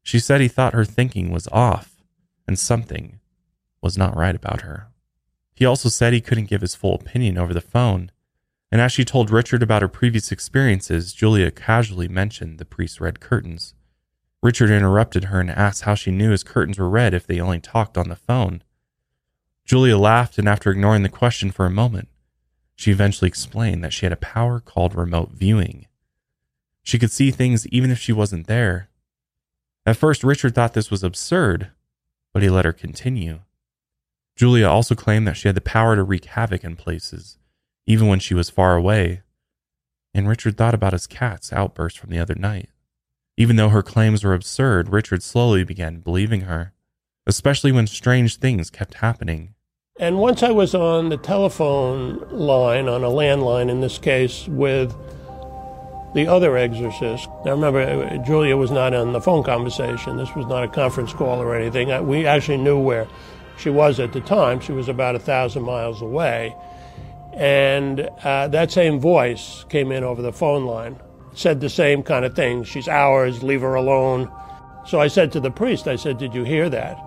[0.02, 2.02] she said he thought her thinking was off
[2.46, 3.20] and something
[3.82, 4.88] was not right about her.
[5.54, 8.11] He also said he couldn't give his full opinion over the phone,
[8.70, 13.20] and as she told Richard about her previous experiences, Julia casually mentioned the priest's red
[13.20, 13.74] curtains.
[14.42, 17.61] Richard interrupted her and asked how she knew his curtains were red if they only
[17.61, 18.62] talked on the phone.
[19.64, 22.09] Julia laughed, and after ignoring the question for a moment,
[22.77, 25.87] she eventually explained that she had a power called remote viewing.
[26.83, 28.88] She could see things even if she wasn't there.
[29.85, 31.70] At first, Richard thought this was absurd,
[32.33, 33.40] but he let her continue.
[34.37, 37.37] Julia also claimed that she had the power to wreak havoc in places,
[37.87, 39.22] even when she was far away.
[40.14, 42.70] And Richard thought about his cat's outburst from the other night.
[43.38, 46.72] Even though her claims were absurd, Richard slowly began believing her,
[47.24, 49.55] especially when strange things kept happening.
[50.01, 54.92] And once I was on the telephone line, on a landline in this case, with
[56.14, 57.29] the other exorcist.
[57.44, 60.16] Now remember, Julia was not on the phone conversation.
[60.16, 62.09] This was not a conference call or anything.
[62.09, 63.07] We actually knew where
[63.57, 64.59] she was at the time.
[64.59, 66.57] She was about a thousand miles away.
[67.35, 70.98] And uh, that same voice came in over the phone line,
[71.38, 72.64] said the same kind of thing.
[72.64, 74.31] She's ours, leave her alone.
[74.87, 76.98] So I said to the priest, I said, Did you hear that?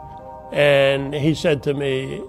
[0.52, 2.22] And he said to me,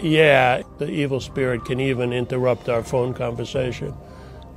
[0.00, 3.90] yeah, the evil spirit can even interrupt our phone conversation,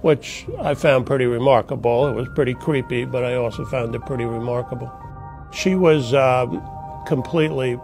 [0.02, 2.08] which I found pretty remarkable.
[2.08, 4.92] It was pretty creepy, but I also found it pretty remarkable.
[5.52, 6.62] She was um,
[7.08, 7.76] completely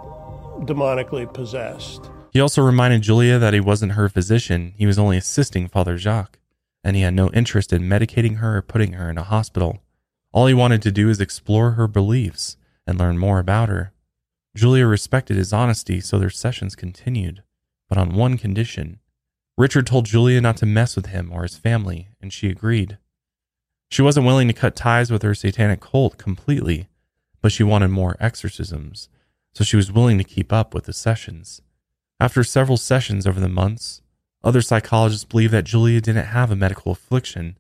[0.61, 2.09] demonically possessed.
[2.31, 6.37] He also reminded Julia that he wasn't her physician, he was only assisting Father Jacques,
[6.83, 9.79] and he had no interest in medicating her or putting her in a hospital.
[10.31, 13.93] All he wanted to do is explore her beliefs and learn more about her.
[14.55, 17.43] Julia respected his honesty, so their sessions continued
[17.87, 18.99] but on one condition.
[19.57, 22.97] Richard told Julia not to mess with him or his family, and she agreed.
[23.89, 26.87] She wasn't willing to cut ties with her satanic cult completely,
[27.41, 29.09] but she wanted more exorcisms,
[29.53, 31.61] so she was willing to keep up with the sessions.
[32.19, 34.01] After several sessions over the months,
[34.43, 37.57] other psychologists believe that Julia didn't have a medical affliction,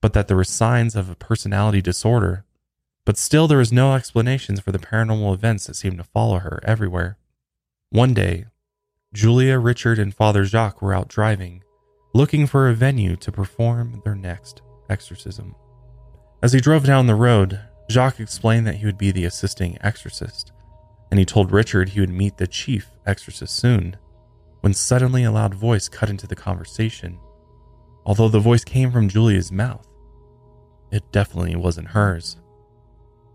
[0.00, 2.44] but that there were signs of a personality disorder.
[3.04, 6.60] But still, there was no explanations for the paranormal events that seemed to follow her
[6.62, 7.18] everywhere.
[7.90, 8.46] One day,
[9.12, 11.62] Julia, Richard, and Father Jacques were out driving,
[12.14, 15.54] looking for a venue to perform their next exorcism.
[16.42, 17.60] As he drove down the road,
[17.90, 20.52] Jacques explained that he would be the assisting exorcist,
[21.10, 23.96] and he told Richard he would meet the chief exorcist soon,
[24.64, 27.18] when suddenly a loud voice cut into the conversation.
[28.06, 29.86] Although the voice came from Julia's mouth,
[30.90, 32.38] it definitely wasn't hers.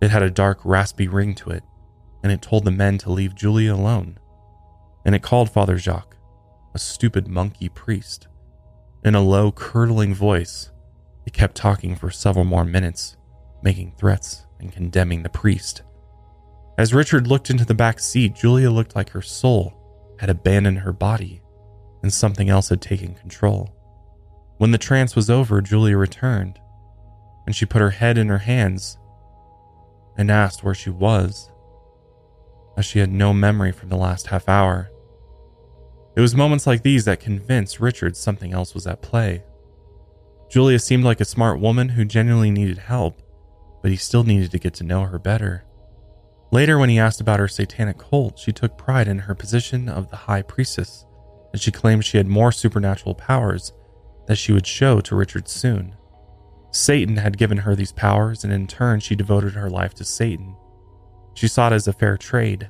[0.01, 1.63] It had a dark, raspy ring to it,
[2.23, 4.17] and it told the men to leave Julia alone
[5.05, 6.17] and it called Father Jacques
[6.73, 8.27] a stupid monkey priest.
[9.03, 10.71] In a low, curdling voice,
[11.25, 13.17] it kept talking for several more minutes,
[13.63, 15.81] making threats and condemning the priest.
[16.77, 19.78] As Richard looked into the back seat, Julia looked like her soul
[20.19, 21.41] had abandoned her body
[22.03, 23.73] and something else had taken control.
[24.57, 26.59] When the trance was over, Julia returned
[27.45, 28.97] and she put her head in her hands
[30.17, 31.49] and asked where she was,
[32.77, 34.91] as she had no memory from the last half hour.
[36.17, 39.43] It was moments like these that convinced Richard something else was at play.
[40.49, 43.21] Julia seemed like a smart woman who genuinely needed help,
[43.81, 45.63] but he still needed to get to know her better.
[46.51, 50.09] Later, when he asked about her satanic cult, she took pride in her position of
[50.09, 51.05] the high priestess,
[51.51, 53.71] and she claimed she had more supernatural powers
[54.25, 55.95] that she would show to Richard soon.
[56.71, 60.55] Satan had given her these powers, and in turn, she devoted her life to Satan.
[61.35, 62.69] She saw it as a fair trade.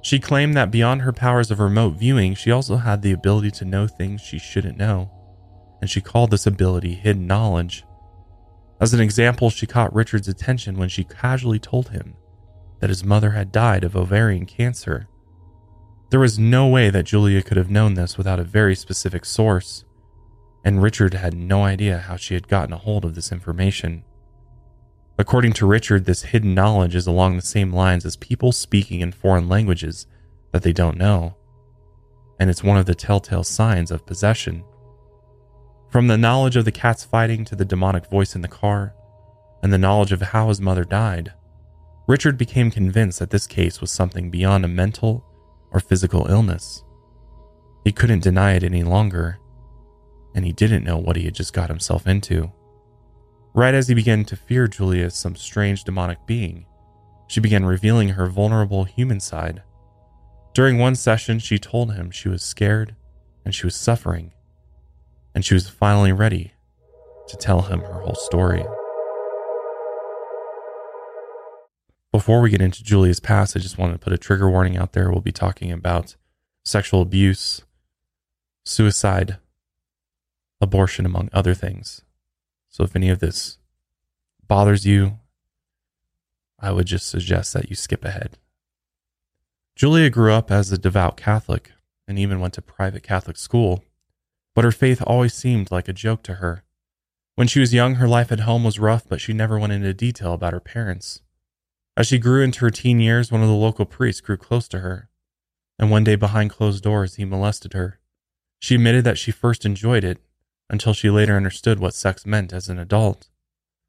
[0.00, 3.64] She claimed that beyond her powers of remote viewing, she also had the ability to
[3.64, 5.10] know things she shouldn't know,
[5.80, 7.84] and she called this ability hidden knowledge.
[8.80, 12.16] As an example, she caught Richard's attention when she casually told him
[12.80, 15.08] that his mother had died of ovarian cancer.
[16.10, 19.84] There was no way that Julia could have known this without a very specific source,
[20.64, 24.04] and Richard had no idea how she had gotten a hold of this information.
[25.18, 29.12] According to Richard, this hidden knowledge is along the same lines as people speaking in
[29.12, 30.06] foreign languages
[30.52, 31.36] that they don't know,
[32.38, 34.64] and it's one of the telltale signs of possession.
[35.90, 38.94] From the knowledge of the cats fighting to the demonic voice in the car,
[39.62, 41.32] and the knowledge of how his mother died,
[42.08, 45.22] Richard became convinced that this case was something beyond a mental
[45.70, 46.82] or physical illness.
[47.84, 49.38] He couldn't deny it any longer,
[50.34, 52.50] and he didn't know what he had just got himself into.
[53.52, 56.64] Right as he began to fear Julia as some strange demonic being,
[57.26, 59.62] she began revealing her vulnerable human side.
[60.54, 62.96] During one session, she told him she was scared
[63.44, 64.32] and she was suffering,
[65.34, 66.52] and she was finally ready
[67.28, 68.64] to tell him her whole story.
[72.10, 74.92] Before we get into Julia's past, I just wanted to put a trigger warning out
[74.92, 75.10] there.
[75.10, 76.16] We'll be talking about
[76.64, 77.62] sexual abuse,
[78.64, 79.36] suicide,
[80.60, 82.02] abortion, among other things.
[82.68, 83.58] So if any of this
[84.46, 85.18] bothers you,
[86.58, 88.38] I would just suggest that you skip ahead.
[89.76, 91.72] Julia grew up as a devout Catholic
[92.08, 93.84] and even went to private Catholic school,
[94.54, 96.64] but her faith always seemed like a joke to her.
[97.36, 99.94] When she was young, her life at home was rough, but she never went into
[99.94, 101.20] detail about her parents.
[101.98, 104.78] As she grew into her teen years, one of the local priests grew close to
[104.78, 105.10] her,
[105.80, 107.98] and one day behind closed doors, he molested her.
[108.60, 110.20] She admitted that she first enjoyed it
[110.70, 113.26] until she later understood what sex meant as an adult.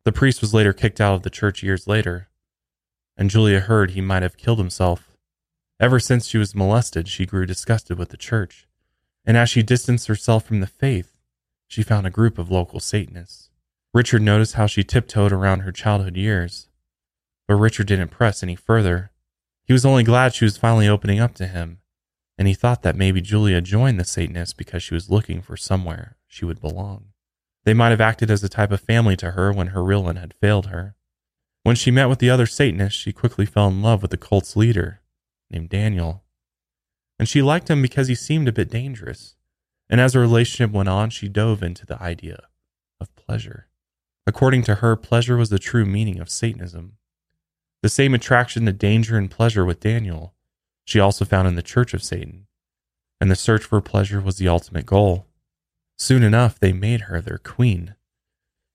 [0.06, 2.30] The priest was later kicked out of the church years later,
[3.16, 5.12] and Julia heard he might have killed himself.
[5.80, 8.68] Ever since she was molested, she grew disgusted with the church,
[9.24, 11.16] and as she distanced herself from the faith,
[11.68, 13.52] she found a group of local Satanists.
[13.94, 16.69] Richard noticed how she tiptoed around her childhood years
[17.50, 19.10] but Richard didn't press any further.
[19.64, 21.80] He was only glad she was finally opening up to him,
[22.38, 26.16] and he thought that maybe Julia joined the Satanists because she was looking for somewhere
[26.28, 27.06] she would belong.
[27.66, 30.18] They might have acted as a type of family to her when her real one
[30.18, 30.96] had failed her.
[31.64, 34.56] When she met with the other Satanists, she quickly fell in love with the cult's
[34.56, 35.02] leader,
[35.50, 36.24] named Daniel.
[37.18, 39.38] And she liked him because he seemed a bit dangerous.
[39.90, 42.42] And as the relationship went on, she dove into the idea
[43.02, 43.70] of pleasure.
[44.28, 46.98] According to her, pleasure was the true meaning of Satanism.
[47.82, 50.34] The same attraction to danger and pleasure with Daniel
[50.90, 52.48] she also found in the Church of Satan,
[53.22, 55.28] and the search for pleasure was the ultimate goal.
[56.00, 57.94] Soon enough, they made her their queen.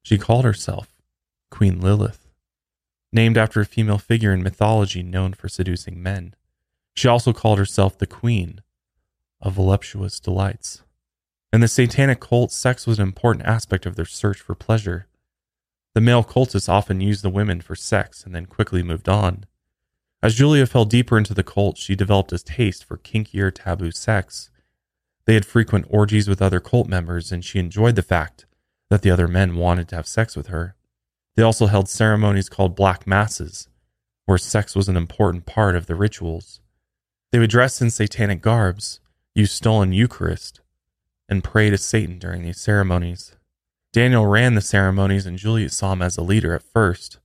[0.04, 0.94] She called herself
[1.50, 2.28] Queen Lilith,
[3.12, 6.36] named after a female figure in mythology known for seducing men.
[6.94, 8.62] She also called herself the Queen
[9.40, 10.84] of Voluptuous Delights.
[11.52, 15.08] In the satanic cult, sex was an important aspect of their search for pleasure.
[15.94, 19.46] The male cultists often used the women for sex and then quickly moved on.
[20.22, 24.50] As Julia fell deeper into the cult, she developed a taste for kinkier taboo sex.
[25.26, 28.46] They had frequent orgies with other cult members, and she enjoyed the fact
[28.90, 30.74] that the other men wanted to have sex with her.
[31.36, 33.68] They also held ceremonies called black masses,
[34.26, 36.60] where sex was an important part of the rituals.
[37.30, 39.00] They would dress in satanic garbs,
[39.34, 40.60] use stolen Eucharist,
[41.28, 43.36] and pray to Satan during these ceremonies.
[43.94, 47.20] Daniel ran the ceremonies, and Juliet saw him as a leader at first,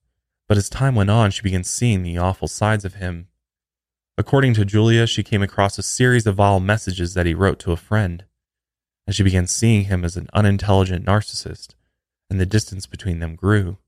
[0.47, 3.28] but as time went on, she began seeing the awful sides of him.
[4.20, 7.72] According to Julia, she came across a series of vile messages that he wrote to
[7.72, 8.24] a friend,
[9.07, 11.74] and she began seeing him as an unintelligent narcissist,
[12.30, 13.80] and the distance between them grew.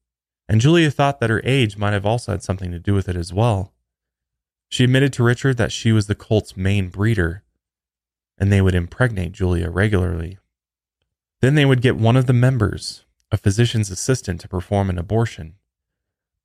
[0.49, 3.15] And Julia thought that her age might have also had something to do with it
[3.15, 3.73] as well.
[4.69, 7.43] She admitted to Richard that she was the cult's main breeder,
[8.39, 10.39] and they would impregnate Julia regularly.
[11.41, 15.55] Then they would get one of the members, a physician's assistant, to perform an abortion.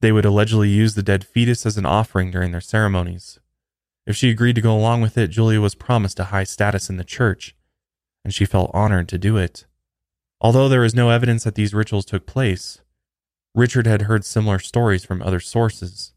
[0.01, 3.39] They would allegedly use the dead fetus as an offering during their ceremonies.
[4.07, 6.97] If she agreed to go along with it, Julia was promised a high status in
[6.97, 7.55] the church,
[8.25, 9.67] and she felt honored to do it.
[10.41, 12.81] Although there is no evidence that these rituals took place,
[13.55, 16.13] Richard had heard similar stories from other sources.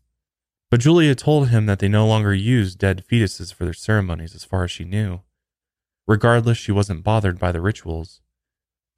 [0.69, 4.43] But Julia told him that they no longer used dead fetuses for their ceremonies, as
[4.43, 5.21] far as she knew.
[6.07, 8.21] Regardless, she wasn't bothered by the rituals.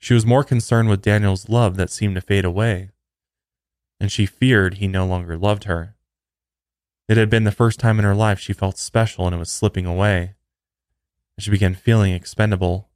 [0.02, 2.89] She was more concerned with Daniel's love that seemed to fade away,
[3.99, 5.95] and she feared he no longer loved her.
[7.08, 9.52] It had been the first time in her life she felt special and it was
[9.52, 10.34] slipping away.
[11.38, 12.89] And she began feeling expendable.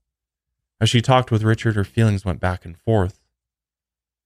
[0.81, 3.19] As she talked with Richard, her feelings went back and forth.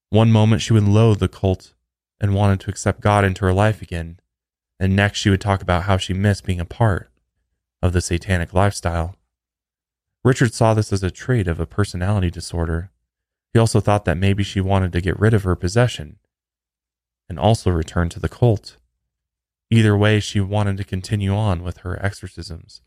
[0.09, 1.73] One moment she would loathe the cult
[2.21, 4.19] and wanted to accept God into her life again,
[4.79, 7.09] and next she would talk about how she missed being a part
[7.81, 9.15] of the satanic lifestyle.
[10.29, 12.91] Richard saw this as a trait of a personality disorder.
[13.51, 16.19] He also thought that maybe she wanted to get rid of her possession
[17.27, 18.77] and also return to the cult.
[19.71, 22.83] Either way, she wanted to continue on with her exorcisms.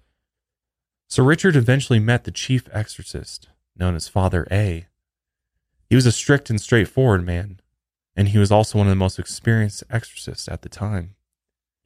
[1.09, 4.87] So Richard eventually met the chief exorcist, known as Father A.
[5.91, 7.59] He was a strict and straightforward man,
[8.15, 11.17] and he was also one of the most experienced exorcists at the time.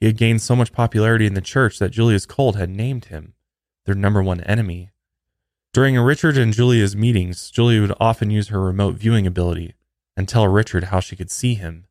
[0.01, 3.33] He had gained so much popularity in the church that Julia's cult had named him
[3.87, 4.91] their number one enemy.
[5.77, 9.75] During Richard and Julia's meetings, Julia would often use her remote viewing ability
[10.17, 11.85] and tell Richard how she could see him.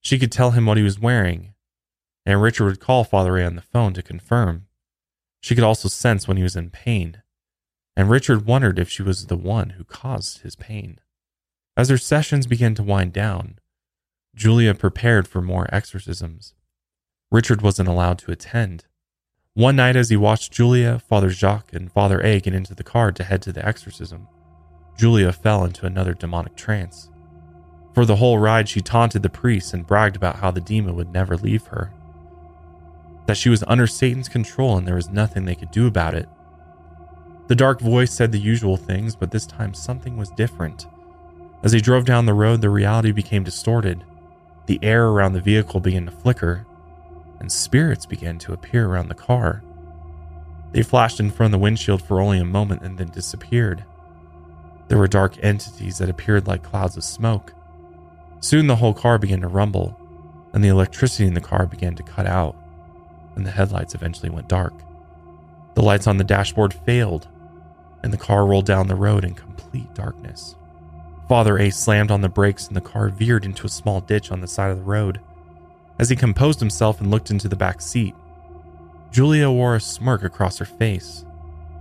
[0.00, 1.52] She could tell him what he was wearing,
[2.24, 4.66] and Richard would call Father A on the phone to confirm.
[5.42, 7.22] She could also sense when he was in pain,
[7.94, 10.98] and Richard wondered if she was the one who caused his pain.
[11.76, 13.58] As their sessions began to wind down,
[14.34, 16.54] Julia prepared for more exorcisms.
[17.30, 18.86] Richard wasn't allowed to attend.
[19.58, 23.10] One night, as he watched Julia, Father Jacques, and Father A get into the car
[23.10, 24.28] to head to the exorcism,
[24.96, 27.10] Julia fell into another demonic trance.
[27.92, 31.12] For the whole ride, she taunted the priests and bragged about how the demon would
[31.12, 31.92] never leave her.
[33.26, 36.28] That she was under Satan's control and there was nothing they could do about it.
[37.48, 40.86] The dark voice said the usual things, but this time something was different.
[41.64, 44.04] As they drove down the road, the reality became distorted.
[44.66, 46.64] The air around the vehicle began to flicker,
[47.40, 49.62] and spirits began to appear around the car.
[50.72, 53.84] They flashed in front of the windshield for only a moment and then disappeared.
[54.88, 57.52] There were dark entities that appeared like clouds of smoke.
[58.40, 59.98] Soon the whole car began to rumble,
[60.52, 62.56] and the electricity in the car began to cut out,
[63.36, 64.74] and the headlights eventually went dark.
[65.74, 67.28] The lights on the dashboard failed,
[68.02, 70.56] and the car rolled down the road in complete darkness.
[71.28, 74.40] Father A slammed on the brakes, and the car veered into a small ditch on
[74.40, 75.20] the side of the road.
[75.98, 78.14] As he composed himself and looked into the back seat,
[79.10, 81.24] Julia wore a smirk across her face.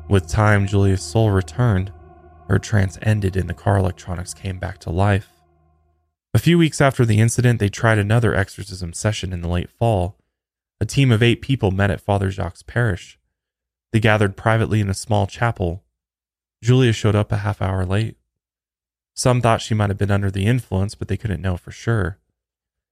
[0.09, 1.91] With time, Julia's soul returned.
[2.47, 5.30] Her trance ended, and the car electronics came back to life.
[6.34, 10.18] A few weeks after the incident, they tried another exorcism session in the late fall.
[10.80, 13.20] A team of eight people met at Father Jacques' parish.
[13.91, 15.84] They gathered privately in a small chapel.
[16.61, 18.18] Julia showed up a half hour late.
[19.15, 22.20] Some thought she might have been under the influence, but they couldn't know for sure.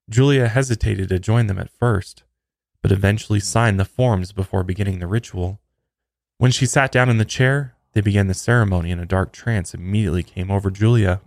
[0.08, 2.24] Julia hesitated to join them at first,
[2.84, 5.60] but eventually signed the forms before beginning the ritual.
[6.38, 9.74] When she sat down in the chair, they began the ceremony, and a dark trance
[9.74, 11.22] immediately came over Julia.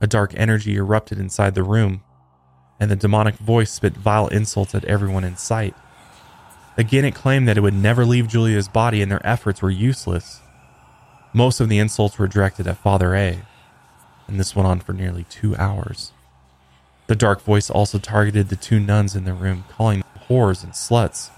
[0.00, 2.04] A dark energy erupted inside the room,
[2.78, 5.74] and the demonic voice spit vile insults at everyone in sight.
[6.76, 10.40] Again, it claimed that it would never leave Julia's body and their efforts were useless.
[11.32, 13.40] Most of the insults were directed at Father A,
[14.28, 16.12] and this went on for nearly two hours.
[17.08, 20.72] The dark voice also targeted the two nuns in the room, calling them whores and
[20.72, 21.30] sluts.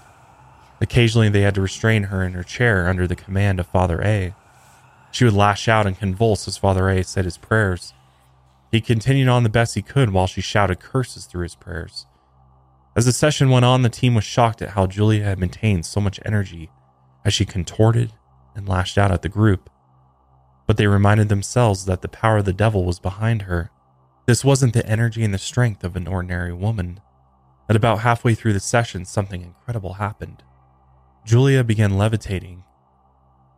[0.81, 4.35] Occasionally, they had to restrain her in her chair under the command of Father A.
[5.11, 7.93] She would lash out and convulse as Father A said his prayers.
[8.69, 12.05] He continued on the best he could while she shouted curses through his prayers.
[12.95, 16.01] As the session went on, the team was shocked at how Julia had maintained so
[16.01, 16.69] much energy
[17.23, 18.11] as she contorted
[18.55, 19.69] and lashed out at the group.
[20.67, 23.71] But they reminded themselves that the power of the devil was behind her.
[24.25, 26.99] This wasn't the energy and the strength of an ordinary woman.
[27.69, 30.43] At about halfway through the session, something incredible happened.
[31.25, 32.63] Julia began levitating.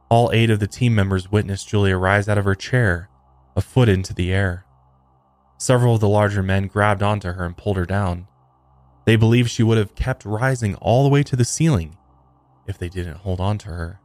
[0.10, 3.10] All eight of the team members witnessed Julia rise out of her chair,
[3.56, 4.66] a foot into the air.
[5.58, 8.28] Several of the larger men grabbed onto her and pulled her down.
[9.06, 11.98] They believed she would have kept rising all the way to the ceiling
[12.68, 14.00] if they didn't hold on to her.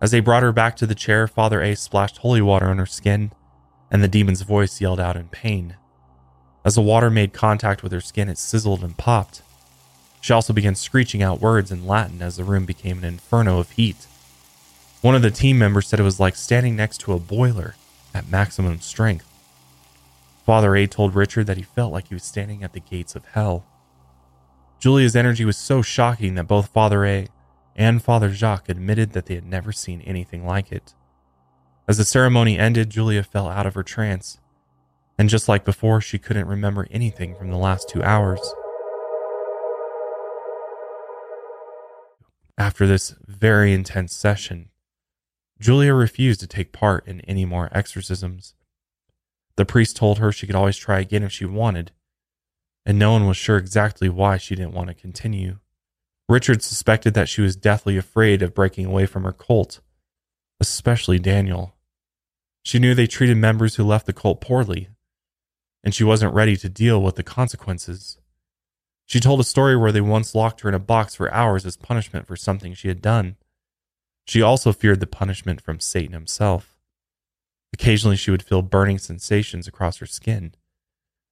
[0.00, 2.86] As they brought her back to the chair, Father A splashed holy water on her
[2.86, 3.32] skin,
[3.90, 5.76] and the demon's voice yelled out in pain.
[6.64, 9.42] As the water made contact with her skin, it sizzled and popped.
[10.20, 13.70] She also began screeching out words in Latin as the room became an inferno of
[13.70, 14.06] heat.
[15.00, 17.76] One of the team members said it was like standing next to a boiler
[18.12, 19.26] at maximum strength.
[20.44, 23.24] Father A told Richard that he felt like he was standing at the gates of
[23.26, 23.64] hell.
[24.78, 27.28] Julia's energy was so shocking that both Father A
[27.76, 30.92] and Father Jacques admitted that they had never seen anything like it.
[31.88, 34.38] As the ceremony ended, Julia fell out of her trance,
[35.18, 38.40] and just like before, she couldn't remember anything from the last two hours.
[42.56, 44.68] After this very intense session,
[45.58, 48.54] Julia refused to take part in any more exorcisms.
[49.56, 51.92] The priest told her she could always try again if she wanted,
[52.86, 55.58] and no one was sure exactly why she didn't want to continue.
[56.28, 59.80] Richard suspected that she was deathly afraid of breaking away from her cult,
[60.60, 61.74] especially Daniel.
[62.62, 64.88] She knew they treated members who left the cult poorly,
[65.82, 68.18] and she wasn't ready to deal with the consequences.
[69.06, 71.76] She told a story where they once locked her in a box for hours as
[71.76, 73.36] punishment for something she had done.
[74.26, 76.78] She also feared the punishment from Satan himself.
[77.72, 80.54] Occasionally, she would feel burning sensations across her skin,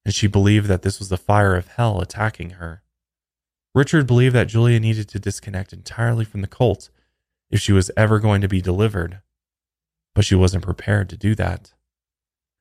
[0.05, 2.83] and she believed that this was the fire of hell attacking her.
[3.75, 6.91] Richard believed that Julia needed to disconnect entirely from the cult
[7.51, 9.21] if she was ever going to be delivered,
[10.15, 11.73] but she wasn't prepared to do that.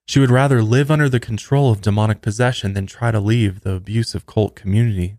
[0.08, 3.74] She would rather live under the control of demonic possession than try to leave the
[3.74, 5.18] abusive cult community.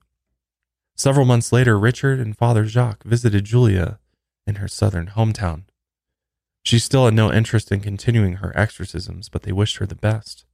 [0.96, 3.98] Several months later, Richard and Father Jacques visited Julia
[4.46, 5.64] in her southern hometown.
[6.64, 10.46] She still had no interest in continuing her exorcisms, but they wished her the best.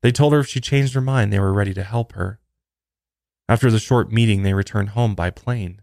[0.00, 2.38] They told her if she changed her mind, they were ready to help her.
[3.48, 5.82] After the short meeting, they returned home by plane.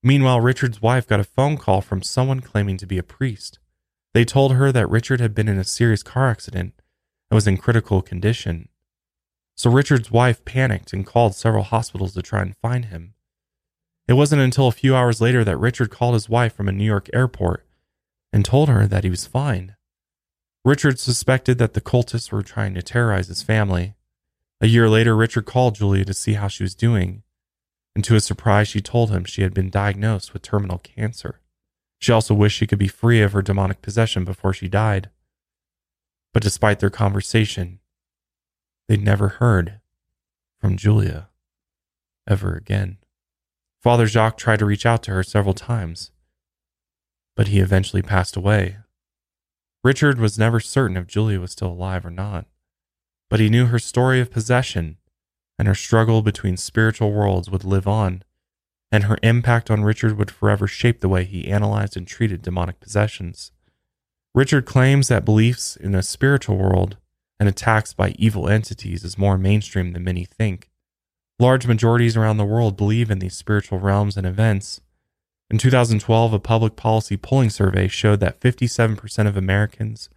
[0.00, 3.58] Meanwhile, Richard's wife got a phone call from someone claiming to be a priest.
[4.14, 6.74] They told her that Richard had been in a serious car accident
[7.30, 8.68] and was in critical condition.
[9.54, 13.14] So Richard's wife panicked and called several hospitals to try and find him.
[14.08, 16.84] It wasn't until a few hours later that Richard called his wife from a New
[16.84, 17.64] York airport
[18.32, 19.76] and told her that he was fine.
[20.64, 23.94] Richard suspected that the cultists were trying to terrorize his family.
[24.60, 27.22] A year later, Richard called Julia to see how she was doing,
[27.94, 31.40] and to his surprise, she told him she had been diagnosed with terminal cancer.
[32.02, 35.08] She also wished she could be free of her demonic possession before she died.
[36.34, 37.78] But despite their conversation,
[38.88, 39.78] they never heard
[40.60, 41.28] from Julia
[42.28, 42.98] ever again.
[43.80, 46.10] Father Jacques tried to reach out to her several times,
[47.36, 48.78] but he eventually passed away.
[49.84, 52.46] Richard was never certain if Julia was still alive or not,
[53.30, 54.98] but he knew her story of possession
[55.56, 58.24] and her struggle between spiritual worlds would live on,
[58.92, 62.78] and her impact on Richard would forever shape the way he analyzed and treated demonic
[62.78, 63.50] possessions.
[64.34, 66.98] Richard claims that beliefs in a spiritual world
[67.40, 70.68] and attacks by evil entities is more mainstream than many think.
[71.38, 74.80] Large majorities around the world believe in these spiritual realms and events.
[75.50, 80.08] In 2012, a public policy polling survey showed that 57% of Americans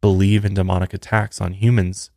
[0.00, 2.10] believe in demonic attacks on humans.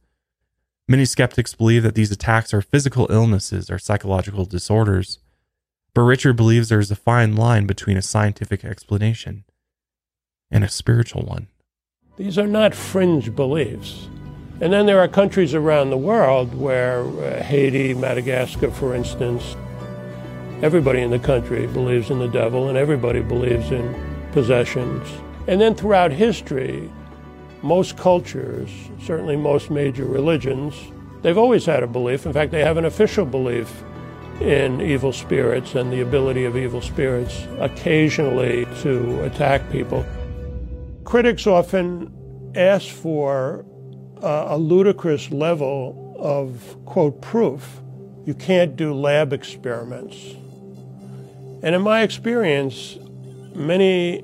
[0.88, 5.20] Many skeptics believe that these attacks are physical illnesses or psychological disorders.
[5.96, 9.46] But Richard believes there is a fine line between a scientific explanation
[10.52, 11.48] and a spiritual one.
[12.18, 14.10] These are not fringe beliefs.
[14.60, 19.56] And then there are countries around the world where uh, Haiti, Madagascar, for instance,
[20.62, 23.96] everybody in the country believes in the devil and everybody believes in
[24.34, 25.08] possessions.
[25.48, 26.92] And then throughout history,
[27.62, 28.70] most cultures,
[29.02, 30.76] certainly most major religions,
[31.22, 32.26] they've always had a belief.
[32.26, 33.82] In fact, they have an official belief
[34.42, 40.06] in evil spirits and the ability of evil spirits occasionally to attack people.
[41.04, 42.12] Critics often
[42.56, 43.66] ask for
[44.22, 47.82] uh, a ludicrous level of, quote, proof.
[48.26, 50.18] You can't do lab experiments.
[51.64, 52.98] And in my experience,
[53.56, 54.24] many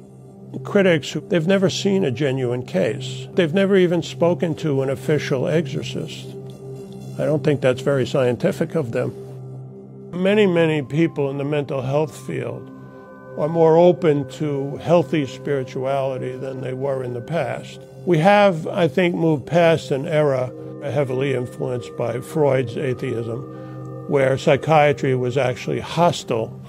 [0.64, 3.28] critics, they've never seen a genuine case.
[3.34, 6.28] They've never even spoken to an official exorcist.
[7.18, 9.14] I don't think that's very scientific of them.
[10.14, 12.70] Many, many people in the mental health field
[13.38, 17.80] are more open to healthy spirituality than they were in the past.
[18.06, 20.52] We have, I think, moved past an era
[20.84, 23.42] heavily influenced by Freud's atheism,
[24.10, 26.60] where psychiatry was actually hostile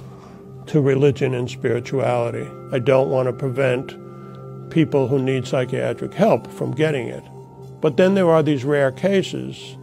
[0.66, 2.48] to religion and spirituality.
[2.70, 3.96] I don't want to prevent
[4.70, 7.24] people who need psychiatric help from getting it.
[7.80, 9.76] But then there are these rare cases.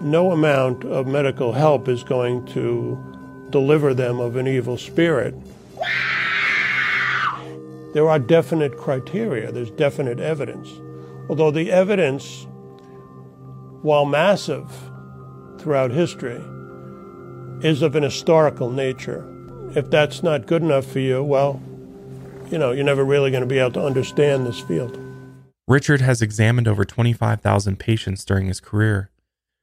[0.00, 2.98] No amount of medical help is going to
[3.50, 5.34] deliver them of an evil spirit.
[7.92, 10.68] There are definite criteria, there's definite evidence.
[11.28, 12.46] Although the evidence,
[13.82, 14.70] while massive
[15.58, 16.40] throughout history,
[17.62, 19.26] is of an historical nature.
[19.74, 21.60] If that's not good enough for you, well,
[22.50, 24.98] you know, you're never really going to be able to understand this field.
[25.68, 29.09] Richard has examined over 25,000 patients during his career,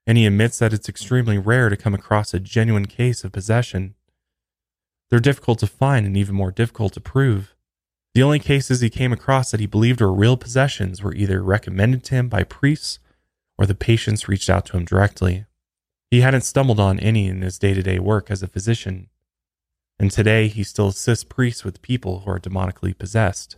[0.08, 3.93] and he admits that it's extremely rare to come across a genuine case of possession.
[5.10, 7.53] They're difficult to find and even more difficult to prove.
[8.16, 12.05] The only cases he came across that he believed were real possessions were either recommended
[12.05, 12.99] to him by priests
[13.58, 15.45] or the patients reached out to him directly.
[16.10, 19.10] He hadn't stumbled on any in his day to day work as a physician,
[19.99, 23.58] and today he still assists priests with people who are demonically possessed.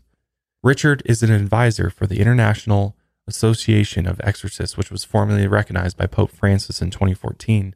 [0.64, 2.96] Richard is an advisor for the International
[3.30, 7.76] Association of Exorcists, which was formally recognized by Pope Francis in 2014.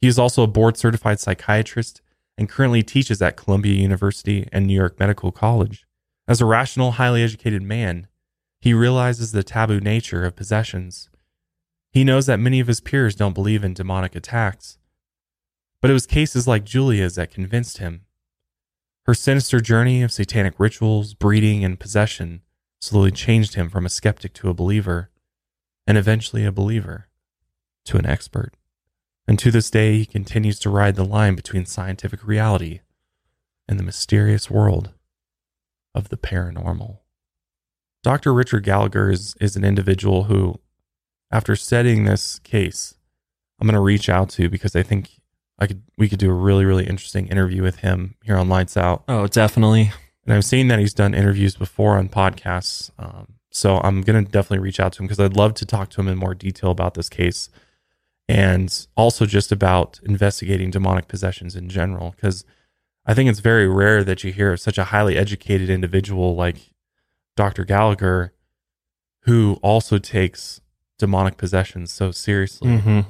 [0.00, 2.00] He is also a board certified psychiatrist
[2.38, 5.84] and currently teaches at Columbia University and New York Medical College.
[6.26, 8.06] As a rational, highly educated man,
[8.60, 11.10] he realizes the taboo nature of possessions.
[11.90, 14.78] He knows that many of his peers don't believe in demonic attacks,
[15.82, 18.02] but it was cases like Julia's that convinced him.
[19.06, 22.42] Her sinister journey of satanic rituals, breeding, and possession
[22.80, 25.10] slowly changed him from a skeptic to a believer,
[25.86, 27.08] and eventually a believer
[27.86, 28.52] to an expert.
[29.26, 32.80] And to this day, he continues to ride the line between scientific reality
[33.68, 34.92] and the mysterious world
[35.94, 36.98] of the paranormal.
[38.02, 38.32] Dr.
[38.32, 40.60] Richard Gallagher is, is an individual who,
[41.30, 42.94] after studying this case,
[43.60, 45.10] I'm going to reach out to because I think
[45.58, 48.76] I could we could do a really really interesting interview with him here on Lights
[48.76, 49.02] Out.
[49.08, 49.92] Oh, definitely.
[50.28, 52.90] And I've seen that he's done interviews before on podcasts.
[52.98, 55.88] Um, so I'm going to definitely reach out to him because I'd love to talk
[55.90, 57.48] to him in more detail about this case
[58.28, 62.10] and also just about investigating demonic possessions in general.
[62.10, 62.44] Because
[63.06, 66.74] I think it's very rare that you hear of such a highly educated individual like
[67.34, 67.64] Dr.
[67.64, 68.34] Gallagher
[69.22, 70.60] who also takes
[70.98, 72.68] demonic possessions so seriously.
[72.68, 73.00] Mm-hmm.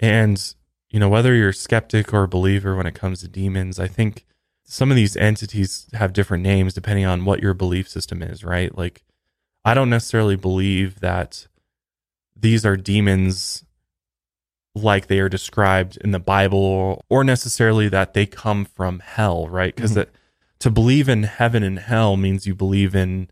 [0.00, 0.54] And,
[0.90, 3.88] you know, whether you're a skeptic or a believer when it comes to demons, I
[3.88, 4.26] think
[4.64, 8.76] some of these entities have different names depending on what your belief system is, right?
[8.76, 9.02] Like,
[9.64, 11.46] I don't necessarily believe that
[12.36, 13.64] these are demons
[14.74, 19.74] like they are described in the Bible or necessarily that they come from hell, right?
[19.74, 20.06] Because Mhm.
[20.58, 23.28] to believe in heaven and hell means you believe in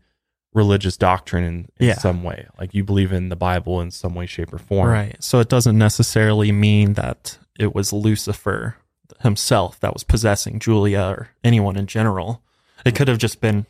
[0.53, 1.97] religious doctrine in, in Yeah.
[1.97, 2.47] some way.
[2.59, 4.87] Like you believe in the Bible in some way, shape, or form.
[4.89, 5.21] Right.
[5.21, 8.75] So it doesn't necessarily mean that it was Lucifer
[9.21, 12.41] himself that was possessing Julia or anyone in general.
[12.85, 12.97] It mm.
[12.97, 13.65] could have just been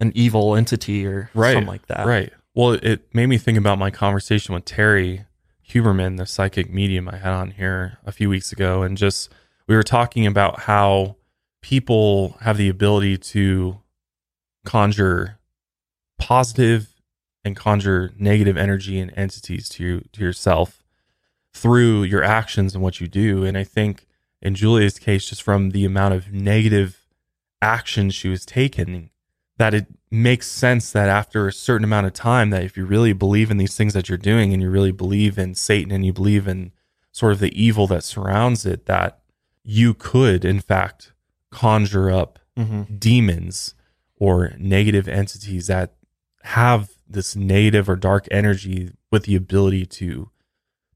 [0.00, 1.54] an evil entity or Right.
[1.54, 2.06] something like that.
[2.06, 2.32] Right.
[2.54, 5.24] Well, it made me think about my conversation with Terry
[5.68, 9.32] Huberman, the psychic medium I had on here a few weeks ago, and just
[9.66, 11.16] we were talking about how
[11.62, 13.80] people have the ability to
[14.64, 15.38] conjure
[16.18, 16.88] positive
[17.44, 20.82] and conjure negative energy and entities to you to yourself
[21.52, 23.44] through your actions and what you do.
[23.44, 24.06] And I think
[24.44, 27.06] in Julia's case, just from the amount of negative
[27.62, 29.10] actions she was taking,
[29.56, 33.12] that it makes sense that after a certain amount of time that if you really
[33.12, 36.12] believe in these things that you're doing and you really believe in Satan and you
[36.12, 36.72] believe in
[37.10, 39.20] sort of the evil that surrounds it that
[39.62, 41.12] you could in fact
[41.50, 43.74] conjure up hmm demons
[44.16, 45.94] or negative entities that
[46.42, 50.30] have this negative or dark energy with the ability to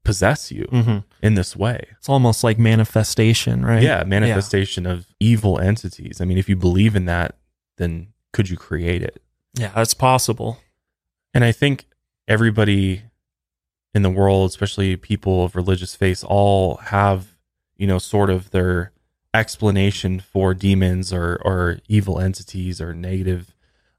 [0.03, 1.85] possess you hmm in this way.
[1.97, 3.83] It's almost like manifestation, right?
[3.83, 6.21] Yeah, manifestation of evil entities.
[6.21, 7.35] I mean, if you believe in that,
[7.77, 9.21] then could you create it?
[9.53, 10.59] Yeah, that's possible.
[11.33, 11.87] And I think
[12.27, 13.03] everybody
[13.93, 17.35] in the world, especially people of religious faith, all have,
[17.75, 18.91] you know, sort of their
[19.33, 23.55] explanation for demons or, or evil entities or negative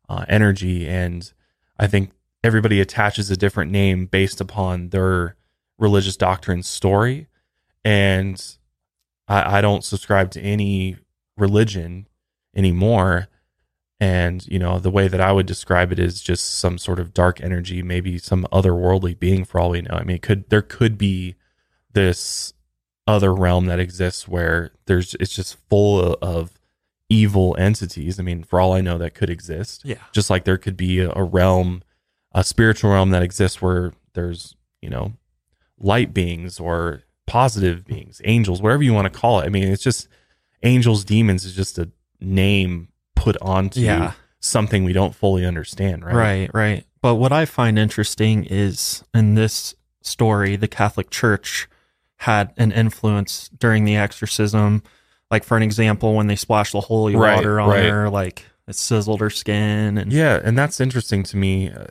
[0.09, 0.89] uh, energy.
[0.89, 1.31] And
[1.79, 5.37] I think everybody attaches a different name based upon their
[5.81, 7.27] religious doctrine story.
[7.85, 8.41] And
[9.27, 10.97] I, I don't subscribe to any
[11.37, 12.07] religion
[12.55, 13.29] anymore.
[13.99, 17.13] And, you know, the way that I would describe it is just some sort of
[17.13, 19.95] dark energy, maybe some otherworldly being for all we know.
[19.95, 21.35] I mean, it could there could be
[21.93, 22.55] this
[23.07, 26.59] other realm that exists where there's it's just full of
[27.11, 28.19] evil entities.
[28.19, 29.83] I mean, for all I know, that could exist.
[29.85, 29.97] Yeah.
[30.13, 31.83] Just like there could be a, a realm,
[32.33, 35.13] a spiritual realm that exists where there's, you know,
[35.81, 39.47] light beings or positive beings, angels, whatever you want to call it.
[39.47, 40.09] I mean, it's just
[40.63, 44.13] angels, demons is just a name put onto Yeah.
[44.41, 46.15] something we don't fully understand, right?
[46.15, 46.85] Right, right.
[47.03, 51.69] But what I find interesting is in this story, the Catholic Church
[52.17, 54.83] had an influence during the exorcism.
[55.31, 57.85] Like for an example, when they splashed the holy Right, water on right.
[57.89, 61.71] her, like it sizzled her skin, and Yeah, and that's interesting to me.
[61.71, 61.87] Uh,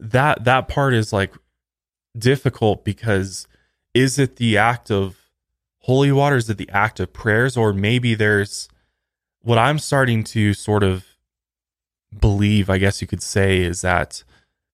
[0.00, 1.32] That that part is like
[2.18, 3.46] difficult because
[3.94, 5.16] is it the act of
[5.80, 6.36] holy water?
[6.36, 8.68] Is it the act of prayers, or maybe there's
[9.42, 11.04] what I'm starting to sort of
[12.18, 14.24] believe, I guess you could say, is that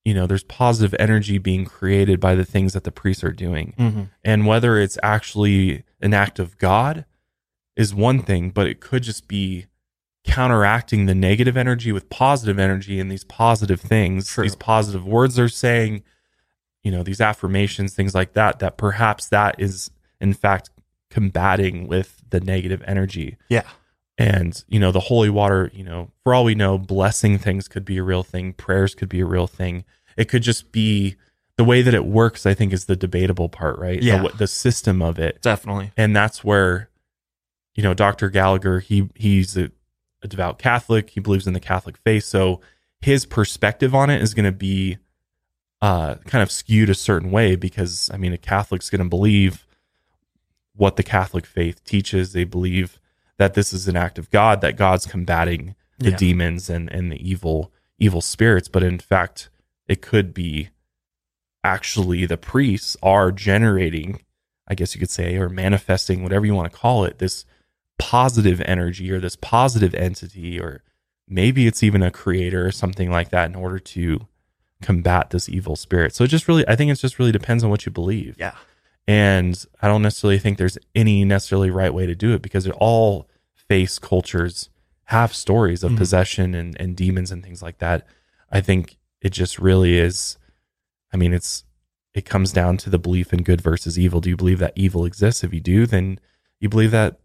[0.04, 3.72] you know, there's positive energy being created by the things that the priests are doing.
[3.78, 4.08] Mhm.
[4.24, 7.04] And whether it's actually an act of God
[7.76, 9.66] is one thing, but it could just be
[10.24, 14.42] counteracting the negative energy with positive energy and these positive things, True.
[14.42, 16.02] these positive words they're saying,
[16.82, 20.70] you know, these affirmations, things like that, that perhaps that is in fact
[21.10, 23.36] combating with the negative energy.
[23.48, 23.64] Yeah.
[24.18, 27.84] And, you know, the holy water, you know, for all we know, blessing things could
[27.84, 29.84] be a real thing, prayers could be a real thing.
[30.16, 31.16] It could just be
[31.56, 34.02] the way that it works, I think, is the debatable part, right?
[34.02, 34.22] Yeah.
[34.22, 35.40] The, the system of it.
[35.42, 35.92] Definitely.
[35.96, 36.90] And that's where,
[37.74, 38.28] you know, Dr.
[38.28, 39.70] Gallagher, he he's a,
[40.22, 41.10] a devout Catholic.
[41.10, 42.24] He believes in the Catholic faith.
[42.24, 42.60] So
[43.00, 44.98] his perspective on it is going to be
[45.82, 49.66] uh, kind of skewed a certain way because, I mean, a Catholic's going to believe
[50.74, 52.32] what the Catholic faith teaches.
[52.32, 52.98] They believe
[53.36, 56.16] that this is an act of God, that God's combating the Yeah.
[56.16, 58.68] demons and, and the evil evil spirits.
[58.68, 59.50] But in fact,
[59.86, 60.70] it could be
[61.62, 64.20] actually the priests are generating,
[64.66, 67.44] I guess you could say, or manifesting, whatever you want to call it, this
[67.98, 70.82] positive energy or this positive entity, or
[71.28, 74.26] maybe it's even a creator or something like that in order to
[74.82, 76.14] combat this evil spirit.
[76.14, 78.36] So it just really, I think it just really depends on what you believe.
[78.38, 78.54] Yeah.
[79.08, 82.74] And I don't necessarily think there's any necessarily right way to do it because it
[82.78, 84.68] all face cultures
[85.06, 85.98] have stories of Mhm.
[85.98, 88.06] possession and, and demons and things like that.
[88.50, 90.36] I think it just really is.
[91.12, 91.64] I mean, it's
[92.14, 94.20] it comes down to the belief in good versus evil.
[94.20, 95.42] Do you believe that evil exists?
[95.42, 96.20] If you do, then
[96.60, 97.18] you believe that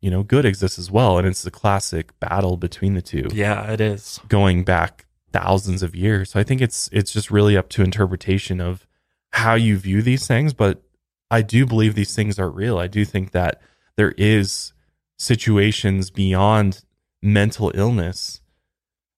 [0.00, 1.16] you know good exists as well.
[1.16, 4.20] And it's the classic battle between the two Yeah, it is.
[4.28, 5.05] going back
[5.36, 6.30] thousands of years.
[6.30, 8.86] So I think it's it's just really up to interpretation of
[9.32, 10.82] how you view these things, but
[11.30, 12.78] I do believe these things are real.
[12.78, 13.60] I do think that
[13.96, 14.72] there is
[15.18, 16.84] situations beyond
[17.22, 18.40] mental illness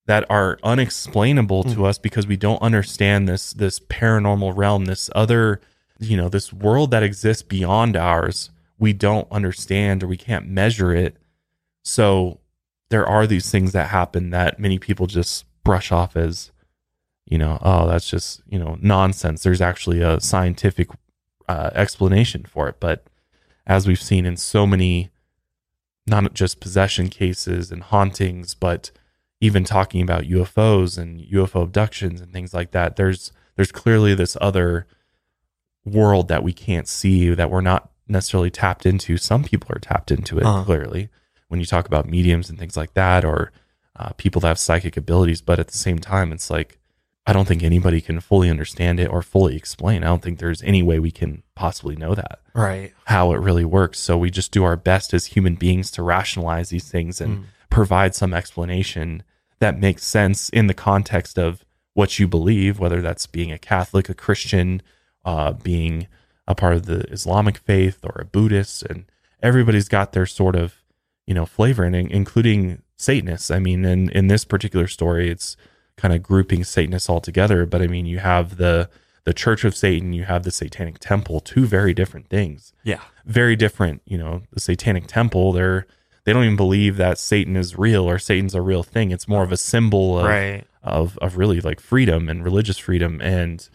[0.06, 1.86] that are unexplainable to mm.
[1.86, 5.60] us because we don't understand this this paranormal realm, this other,
[6.00, 8.50] you know, this world that exists beyond ours.
[8.78, 11.16] We don't understand or we can't measure it.
[11.84, 12.40] So
[12.90, 16.50] there are these things that happen that many people just brush off as,
[17.26, 19.42] you know, oh, that's just, you know, nonsense.
[19.42, 20.88] There's actually a scientific
[21.48, 22.76] uh, explanation for it.
[22.80, 23.04] But
[23.66, 25.10] as we've seen in so many,
[26.06, 28.90] not just possession cases and hauntings, but
[29.40, 34.36] even talking about UFOs and UFO abductions and things like that, there's there's clearly this
[34.40, 34.86] other
[35.84, 39.16] world that we can't see that we're not necessarily tapped into.
[39.16, 40.64] Some people are tapped into it Uh-huh.
[40.64, 41.08] clearly
[41.48, 43.52] when you talk about mediums and things like that, or
[43.98, 45.40] uh, people that have psychic abilities.
[45.40, 46.78] But at the same time, it's like
[47.26, 50.02] I don't think anybody can fully understand it or fully explain.
[50.02, 52.92] I don't think there's any way we can possibly know that Right.
[53.04, 53.98] how it really works.
[53.98, 58.14] So we just do our best as human beings to rationalize these things and provide
[58.14, 59.22] some explanation
[59.58, 64.08] that makes sense in the context of what you believe, whether that's being a Catholic,
[64.08, 64.80] a Christian,
[65.24, 66.06] uh, being
[66.46, 69.04] a part of the Islamic faith or a Buddhist, and
[69.42, 70.76] everybody's got their sort of
[71.26, 73.50] you know flavor, and in- including Satanists.
[73.50, 75.56] I mean, in in this particular story, it's
[75.96, 77.64] kind of grouping Satanists all together.
[77.64, 78.90] But I mean, you have the
[79.24, 83.00] the Church of Satan, you have the Satanic Temple, two very different things Yeah.
[83.26, 84.00] very different.
[84.06, 85.86] You know, the Satanic Temple, they're
[86.24, 89.10] they don't even believe that Satan is real or Satan's a real thing.
[89.12, 90.64] It's more of a symbol of Right.
[90.82, 93.68] of of really like freedom and religious freedom and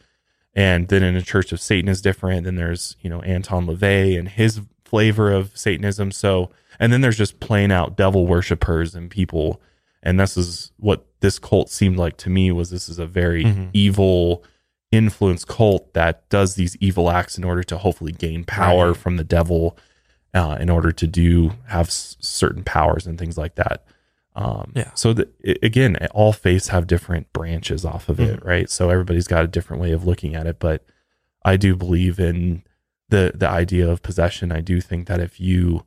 [0.56, 2.44] and then in the Church of Satan is different.
[2.46, 4.60] Then there's you know Anton LaVey and his
[4.94, 6.12] flavor of Satanism.
[6.12, 9.60] So and then there's just plain out devil worshippers and people.
[10.04, 13.44] And this is what this cult seemed like to me was this is a very
[13.44, 13.70] Mhm.
[13.74, 14.44] evil
[14.92, 18.98] influence cult that does these evil acts in order to hopefully gain power Right.
[18.98, 19.76] from the devil
[20.36, 23.84] uh, in order to do have s- certain powers and things like that.
[24.36, 24.92] Um, Yeah.
[24.96, 25.28] So the,
[25.64, 28.46] again, all faiths have different branches off of it, Mhm.
[28.46, 28.70] right?
[28.70, 30.84] So everybody's got a different way of looking at it, but
[31.46, 32.64] I do believe in
[33.14, 34.52] the the idea of possession.
[34.52, 35.86] I do think that if you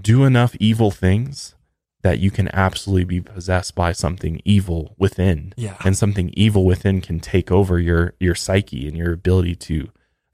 [0.00, 1.54] do enough evil things,
[2.02, 5.76] that you can absolutely be possessed by something evil within Yeah.
[5.84, 9.76] and something evil within can take over your your psyche and your ability to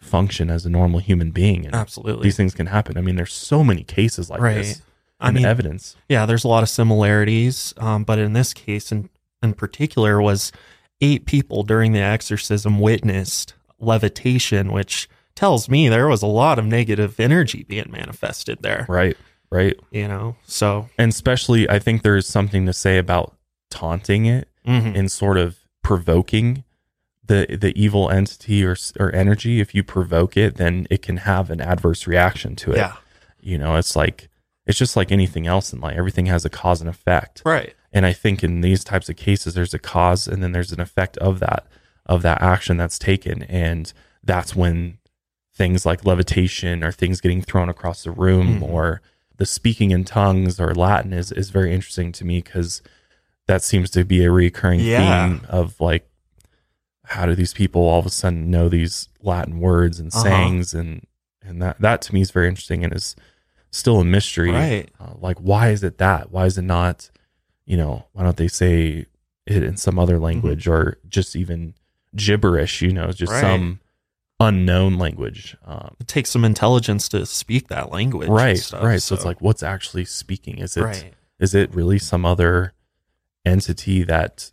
[0.01, 2.22] function as a normal human being and Absolutely.
[2.22, 4.59] these things can happen i mean there's so many cases like Right.
[4.59, 4.82] this
[5.20, 9.11] I mean, evidence yeah, there's a lot of similarities, um, but in this case, in
[9.43, 10.53] in particular, was
[11.01, 15.09] eight people during the exorcism witnessed levitation, which
[15.39, 18.84] tells me there was a lot of negative energy being manifested there.
[18.89, 19.16] right
[19.51, 23.36] right You know, so and especially i think there's something to say about
[23.70, 24.99] taunting it mhm.
[24.99, 26.64] and sort of provoking
[27.24, 31.51] the the evil entity or or energy if you provoke it then it can have
[31.51, 32.97] an adverse reaction to it yeah,
[33.41, 34.28] you know it's like
[34.66, 38.05] it's just like anything else in life everything has a cause and effect right, And
[38.05, 41.16] I think in these types of cases, there's a cause and then there's an effect
[41.18, 41.66] of that.
[42.05, 43.43] of that action that's taken.
[43.45, 44.98] And that's when
[45.59, 48.63] things like levitation or things getting thrown across the room Mhm.
[48.63, 49.03] or
[49.37, 52.81] the speaking in tongues or Latin is, is very interesting to me because
[53.47, 55.27] that seems to be a recurring Yeah.
[55.29, 56.09] theme of like,
[57.05, 60.23] how do these people all of a sudden know these Latin words and Uh-huh.
[60.23, 61.05] sayings and
[61.43, 63.17] and that that to me is very interesting and is
[63.71, 64.51] still a mystery.
[64.53, 64.91] Right.
[65.01, 66.31] Uh, like, why is it that?
[66.31, 67.11] Why is it not?
[67.65, 69.07] You know, why don't they say
[69.47, 71.75] it in some other language or just even
[72.15, 72.83] gibberish?
[72.83, 73.41] You know, just Right.
[73.41, 73.81] some
[74.41, 75.57] unknown language.
[75.64, 78.28] Um, It takes some intelligence to speak that language.
[78.28, 79.03] right, stuff, right.
[79.03, 80.59] So, it's like, what's actually speaking?
[80.59, 81.62] Is it is right.
[81.62, 82.72] it really some other
[83.45, 84.53] entity that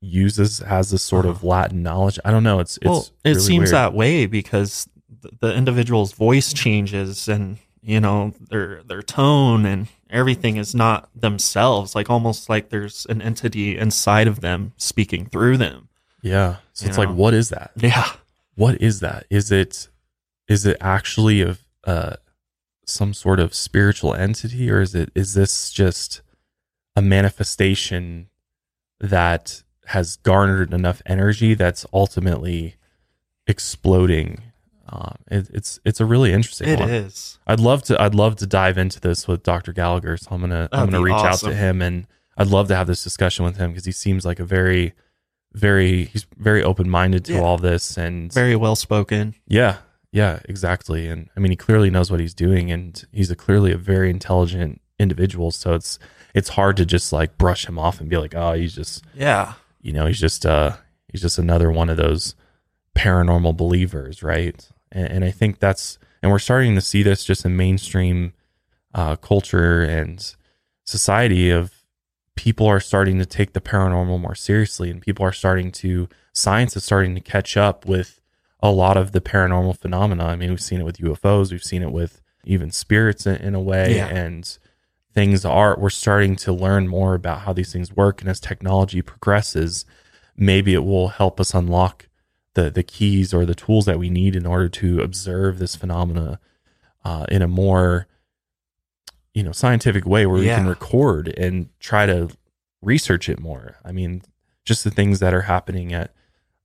[0.00, 2.18] uses has this sort of Latin knowledge?
[2.24, 2.60] I don't know.
[2.60, 3.74] It's it's well, it really seems weird.
[3.74, 4.88] that way because
[5.22, 11.08] th- the individual's voice changes and you know their their tone and everything is not
[11.14, 15.88] themselves like almost like there's an entity inside of them speaking through them
[16.22, 16.56] yeah.
[16.72, 17.72] So you it's like, what is that?
[17.76, 18.12] yeah
[18.54, 19.26] what is that?
[19.30, 19.88] Is it
[20.48, 22.16] is it actually of uh,
[22.86, 26.22] some sort of spiritual entity, or is it is this just
[26.96, 28.28] a manifestation
[29.00, 32.76] that has garnered enough energy that's ultimately
[33.46, 34.38] exploding?
[34.88, 36.90] Um, it, it's it's a really interesting it one.
[36.90, 39.72] is I'd love to I'd love to dive into this with Dr.
[39.72, 40.16] Gallagher.
[40.18, 41.48] So I'm gonna I'm gonna reach awesome.
[41.48, 44.26] out to him and I'd love to have this discussion with him because he seems
[44.26, 44.92] like a very
[45.54, 47.40] very he's very open minded to Yeah.
[47.40, 49.78] all this and very well spoken yeah
[50.10, 51.08] yeah exactly.
[51.08, 54.10] And I mean he clearly knows what he's doing and he's a clearly a very
[54.10, 55.50] intelligent individual.
[55.50, 55.98] So it's
[56.34, 59.54] it's hard to just like brush him off and be like oh he's just yeah.
[59.80, 60.72] you know he's just uh
[61.08, 62.34] he's just another one of those
[62.96, 64.68] paranormal believers right?
[64.90, 68.32] And, and i think that's and we're starting to see this just in mainstream
[68.94, 70.34] uh, culture and
[70.84, 71.71] society of
[72.36, 76.76] people are starting to take the paranormal more seriously and people are starting to science
[76.76, 78.20] is starting to catch up with
[78.60, 81.82] a lot of the paranormal phenomena i mean we've seen it with ufos we've seen
[81.82, 84.08] it with even spirits in, in a way Yeah.
[84.08, 84.58] and
[85.14, 89.02] things are we're starting to learn more about how these things work and as technology
[89.02, 89.84] progresses
[90.36, 92.08] maybe it will help us unlock
[92.54, 96.40] the the keys or the tools that we need in order to observe this phenomena
[97.04, 98.06] uh, in a more
[99.34, 102.30] you know scientific way where we can record and try to
[102.80, 103.76] research it more.
[103.84, 104.22] I mean
[104.64, 106.14] just the things that are happening at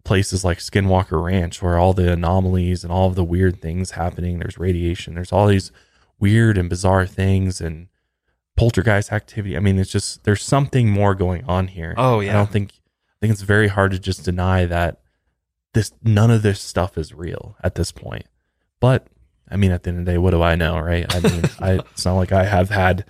[0.03, 4.39] places like skinwalker ranch where all the anomalies and all of the weird things happening
[4.39, 5.71] there's radiation there's all these
[6.19, 7.87] weird and bizarre things and
[8.55, 9.55] poltergeist activity.
[9.55, 11.93] I mean it's just there's something more going on here.
[11.97, 12.31] Oh, yeah.
[12.31, 14.99] i don't think i think it's very hard to just deny that
[15.73, 18.25] this none of this stuff is real at this point.
[18.79, 19.07] But
[19.49, 21.13] i mean at the end of the day what do i know right?
[21.13, 23.05] I mean I, it's not like i have had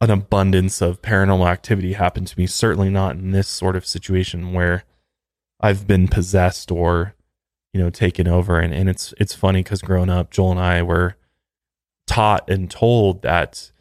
[0.00, 4.52] an abundance of paranormal activity happen to me certainly not in this sort of situation
[4.52, 4.84] where
[5.60, 7.14] i've been possessed or
[7.74, 8.58] you know taken over.
[8.58, 11.16] And, and it's it's funny because growing up joel and i were
[12.06, 13.72] taught and told that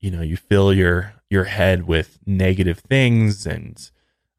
[0.00, 3.44] you know you fill your your head with negative things.
[3.44, 3.90] And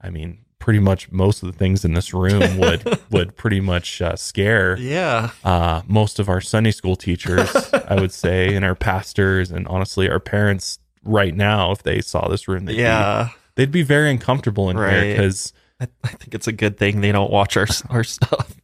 [0.01, 4.01] i mean pretty much most of the things in this room would would pretty much
[4.01, 7.53] uh, scare yeah uh, most of our Sunday school teachers,
[7.87, 12.27] I would say, and our pastors, and honestly, our parents right now, if they saw
[12.27, 16.33] this room, they'd, yeah be, they'd be very uncomfortable in here because I, I think
[16.33, 18.55] it's a good thing they don't watch our our stuff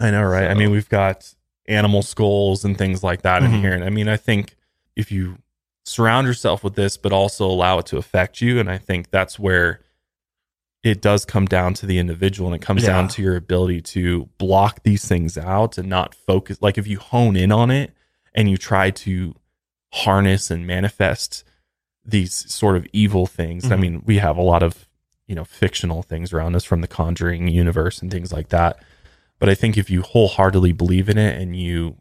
[0.00, 0.50] I know, right?
[0.50, 1.32] I mean, we've got
[1.68, 3.60] animal skulls and things like that in Mhm.
[3.60, 3.72] here.
[3.74, 4.56] And I mean, I think
[4.96, 5.36] if you
[5.84, 9.38] surround yourself with this, but also allow it to affect you, and I think that's
[9.38, 9.80] where
[10.82, 14.28] it does come down to the individual and it comes down to your ability to
[14.38, 16.58] block these things out and not focus.
[16.60, 17.92] Like if you hone in on it
[18.34, 19.34] and you try to
[19.92, 21.44] harness and manifest
[22.04, 23.70] these sort of evil things.
[23.70, 23.80] I Mhm.
[23.80, 24.88] mean, we have a lot of,
[25.28, 28.82] you know, fictional things around us from the Conjuring universe and things like that.
[29.38, 31.98] But I think if you wholeheartedly believe in it and you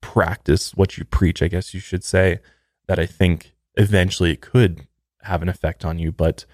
[0.00, 2.40] practice what you preach, I guess you should say,
[2.88, 4.86] that I think eventually it could
[5.22, 6.10] have an effect on you.
[6.12, 6.44] But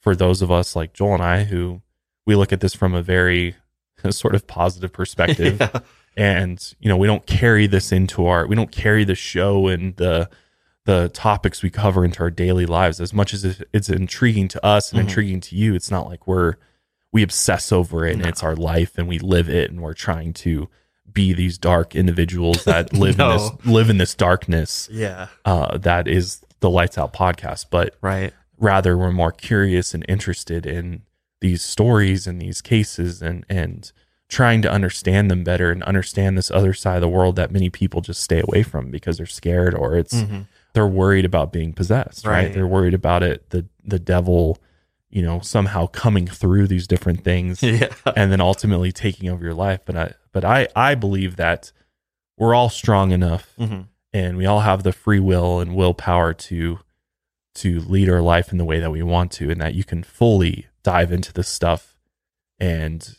[0.00, 1.82] for those of us like Joel and I, who
[2.26, 3.56] we look at this from a very
[4.10, 5.80] sort of positive perspective, yeah.
[6.16, 9.96] and you know we don't carry this into our we don't carry the show and
[9.96, 10.28] the
[10.86, 14.90] the topics we cover into our daily lives as much as it's intriguing to us
[14.90, 15.04] and Mhm.
[15.04, 16.54] intriguing to you it's not like we're
[17.12, 18.28] we obsess over it and No.
[18.28, 20.68] it's our life and we live it and we're trying to
[21.12, 25.26] be these dark individuals that live in this live in this darkness Yeah.
[25.44, 28.32] uh, that is the lights out podcast but Right.
[28.60, 31.02] Rather we're more curious and interested in
[31.40, 33.90] these stories and these cases and and
[34.28, 37.68] trying to understand them better and understand this other side of the world that many
[37.68, 40.46] people just stay away from because they're scared or it's Mhm.
[40.74, 42.52] they're worried about being possessed right, Right.
[42.54, 44.58] they're worried about it the the devil
[45.12, 47.88] you know, somehow coming through these different things Yeah.
[48.14, 49.80] and then ultimately taking over your life.
[49.84, 51.72] But I, but I, I believe that
[52.38, 53.80] we're all strong enough hmm
[54.12, 56.78] and we all have the free will and willpower to,
[57.60, 60.02] to lead our life in the way that we want to, and that you can
[60.02, 61.96] fully dive into this stuff
[62.58, 63.16] and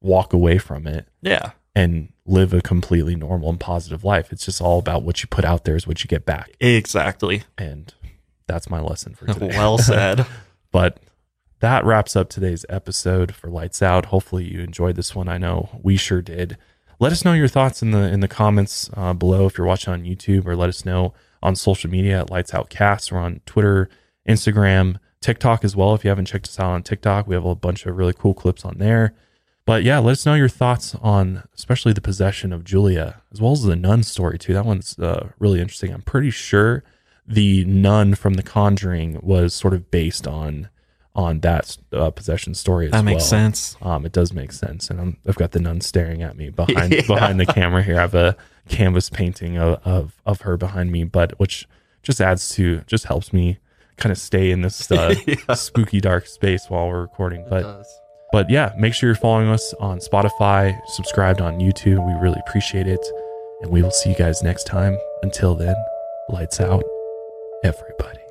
[0.00, 1.52] walk away from it Yeah.
[1.74, 4.32] and live a completely normal and positive life.
[4.32, 6.50] It's just all about what you put out there is what you get back.
[6.60, 7.44] Exactly.
[7.56, 7.92] And
[8.46, 9.48] that's my lesson for today.
[9.48, 10.26] well said.
[10.70, 10.98] but
[11.60, 14.06] that wraps up today's episode for Lights Out.
[14.06, 15.28] Hopefully you enjoyed this one.
[15.28, 16.56] I know we sure did.
[16.98, 19.92] Let us know your thoughts in the in the comments uh, below if you're watching
[19.92, 23.10] on YouTube, or let us know on social media at Lights Out Cast.
[23.10, 23.88] We're on Twitter,
[24.28, 25.94] Instagram, TikTok as well.
[25.94, 28.34] If you haven't checked us out on TikTok, we have a bunch of really cool
[28.34, 29.14] clips on there.
[29.64, 33.52] But yeah, let us know your thoughts on especially the possession of Julia, as well
[33.52, 34.54] as the nun story too.
[34.54, 35.92] That one's uh, really interesting.
[35.92, 36.82] I'm pretty sure
[37.26, 40.68] the nun from The Conjuring was sort of based on
[41.14, 43.28] on that uh, possession story as That makes well.
[43.28, 43.76] sense.
[43.82, 46.92] Um, it does make sense, and I'm, I've got the nun staring at me behind
[46.92, 47.02] Yeah.
[47.06, 47.98] behind the camera here.
[47.98, 48.36] I have a
[48.68, 51.68] canvas painting of, of of her behind me, but which
[52.02, 53.58] just adds to just helps me
[53.98, 55.54] kind of stay in this uh, Yeah.
[55.54, 57.44] spooky dark space while we're recording.
[57.50, 57.84] But
[58.32, 62.06] but yeah, make sure you're following us on Spotify, subscribed on YouTube.
[62.06, 63.04] We really appreciate it,
[63.60, 64.96] and we will see you guys next time.
[65.22, 65.76] Until then,
[66.30, 66.82] lights out,
[67.64, 68.21] everybody.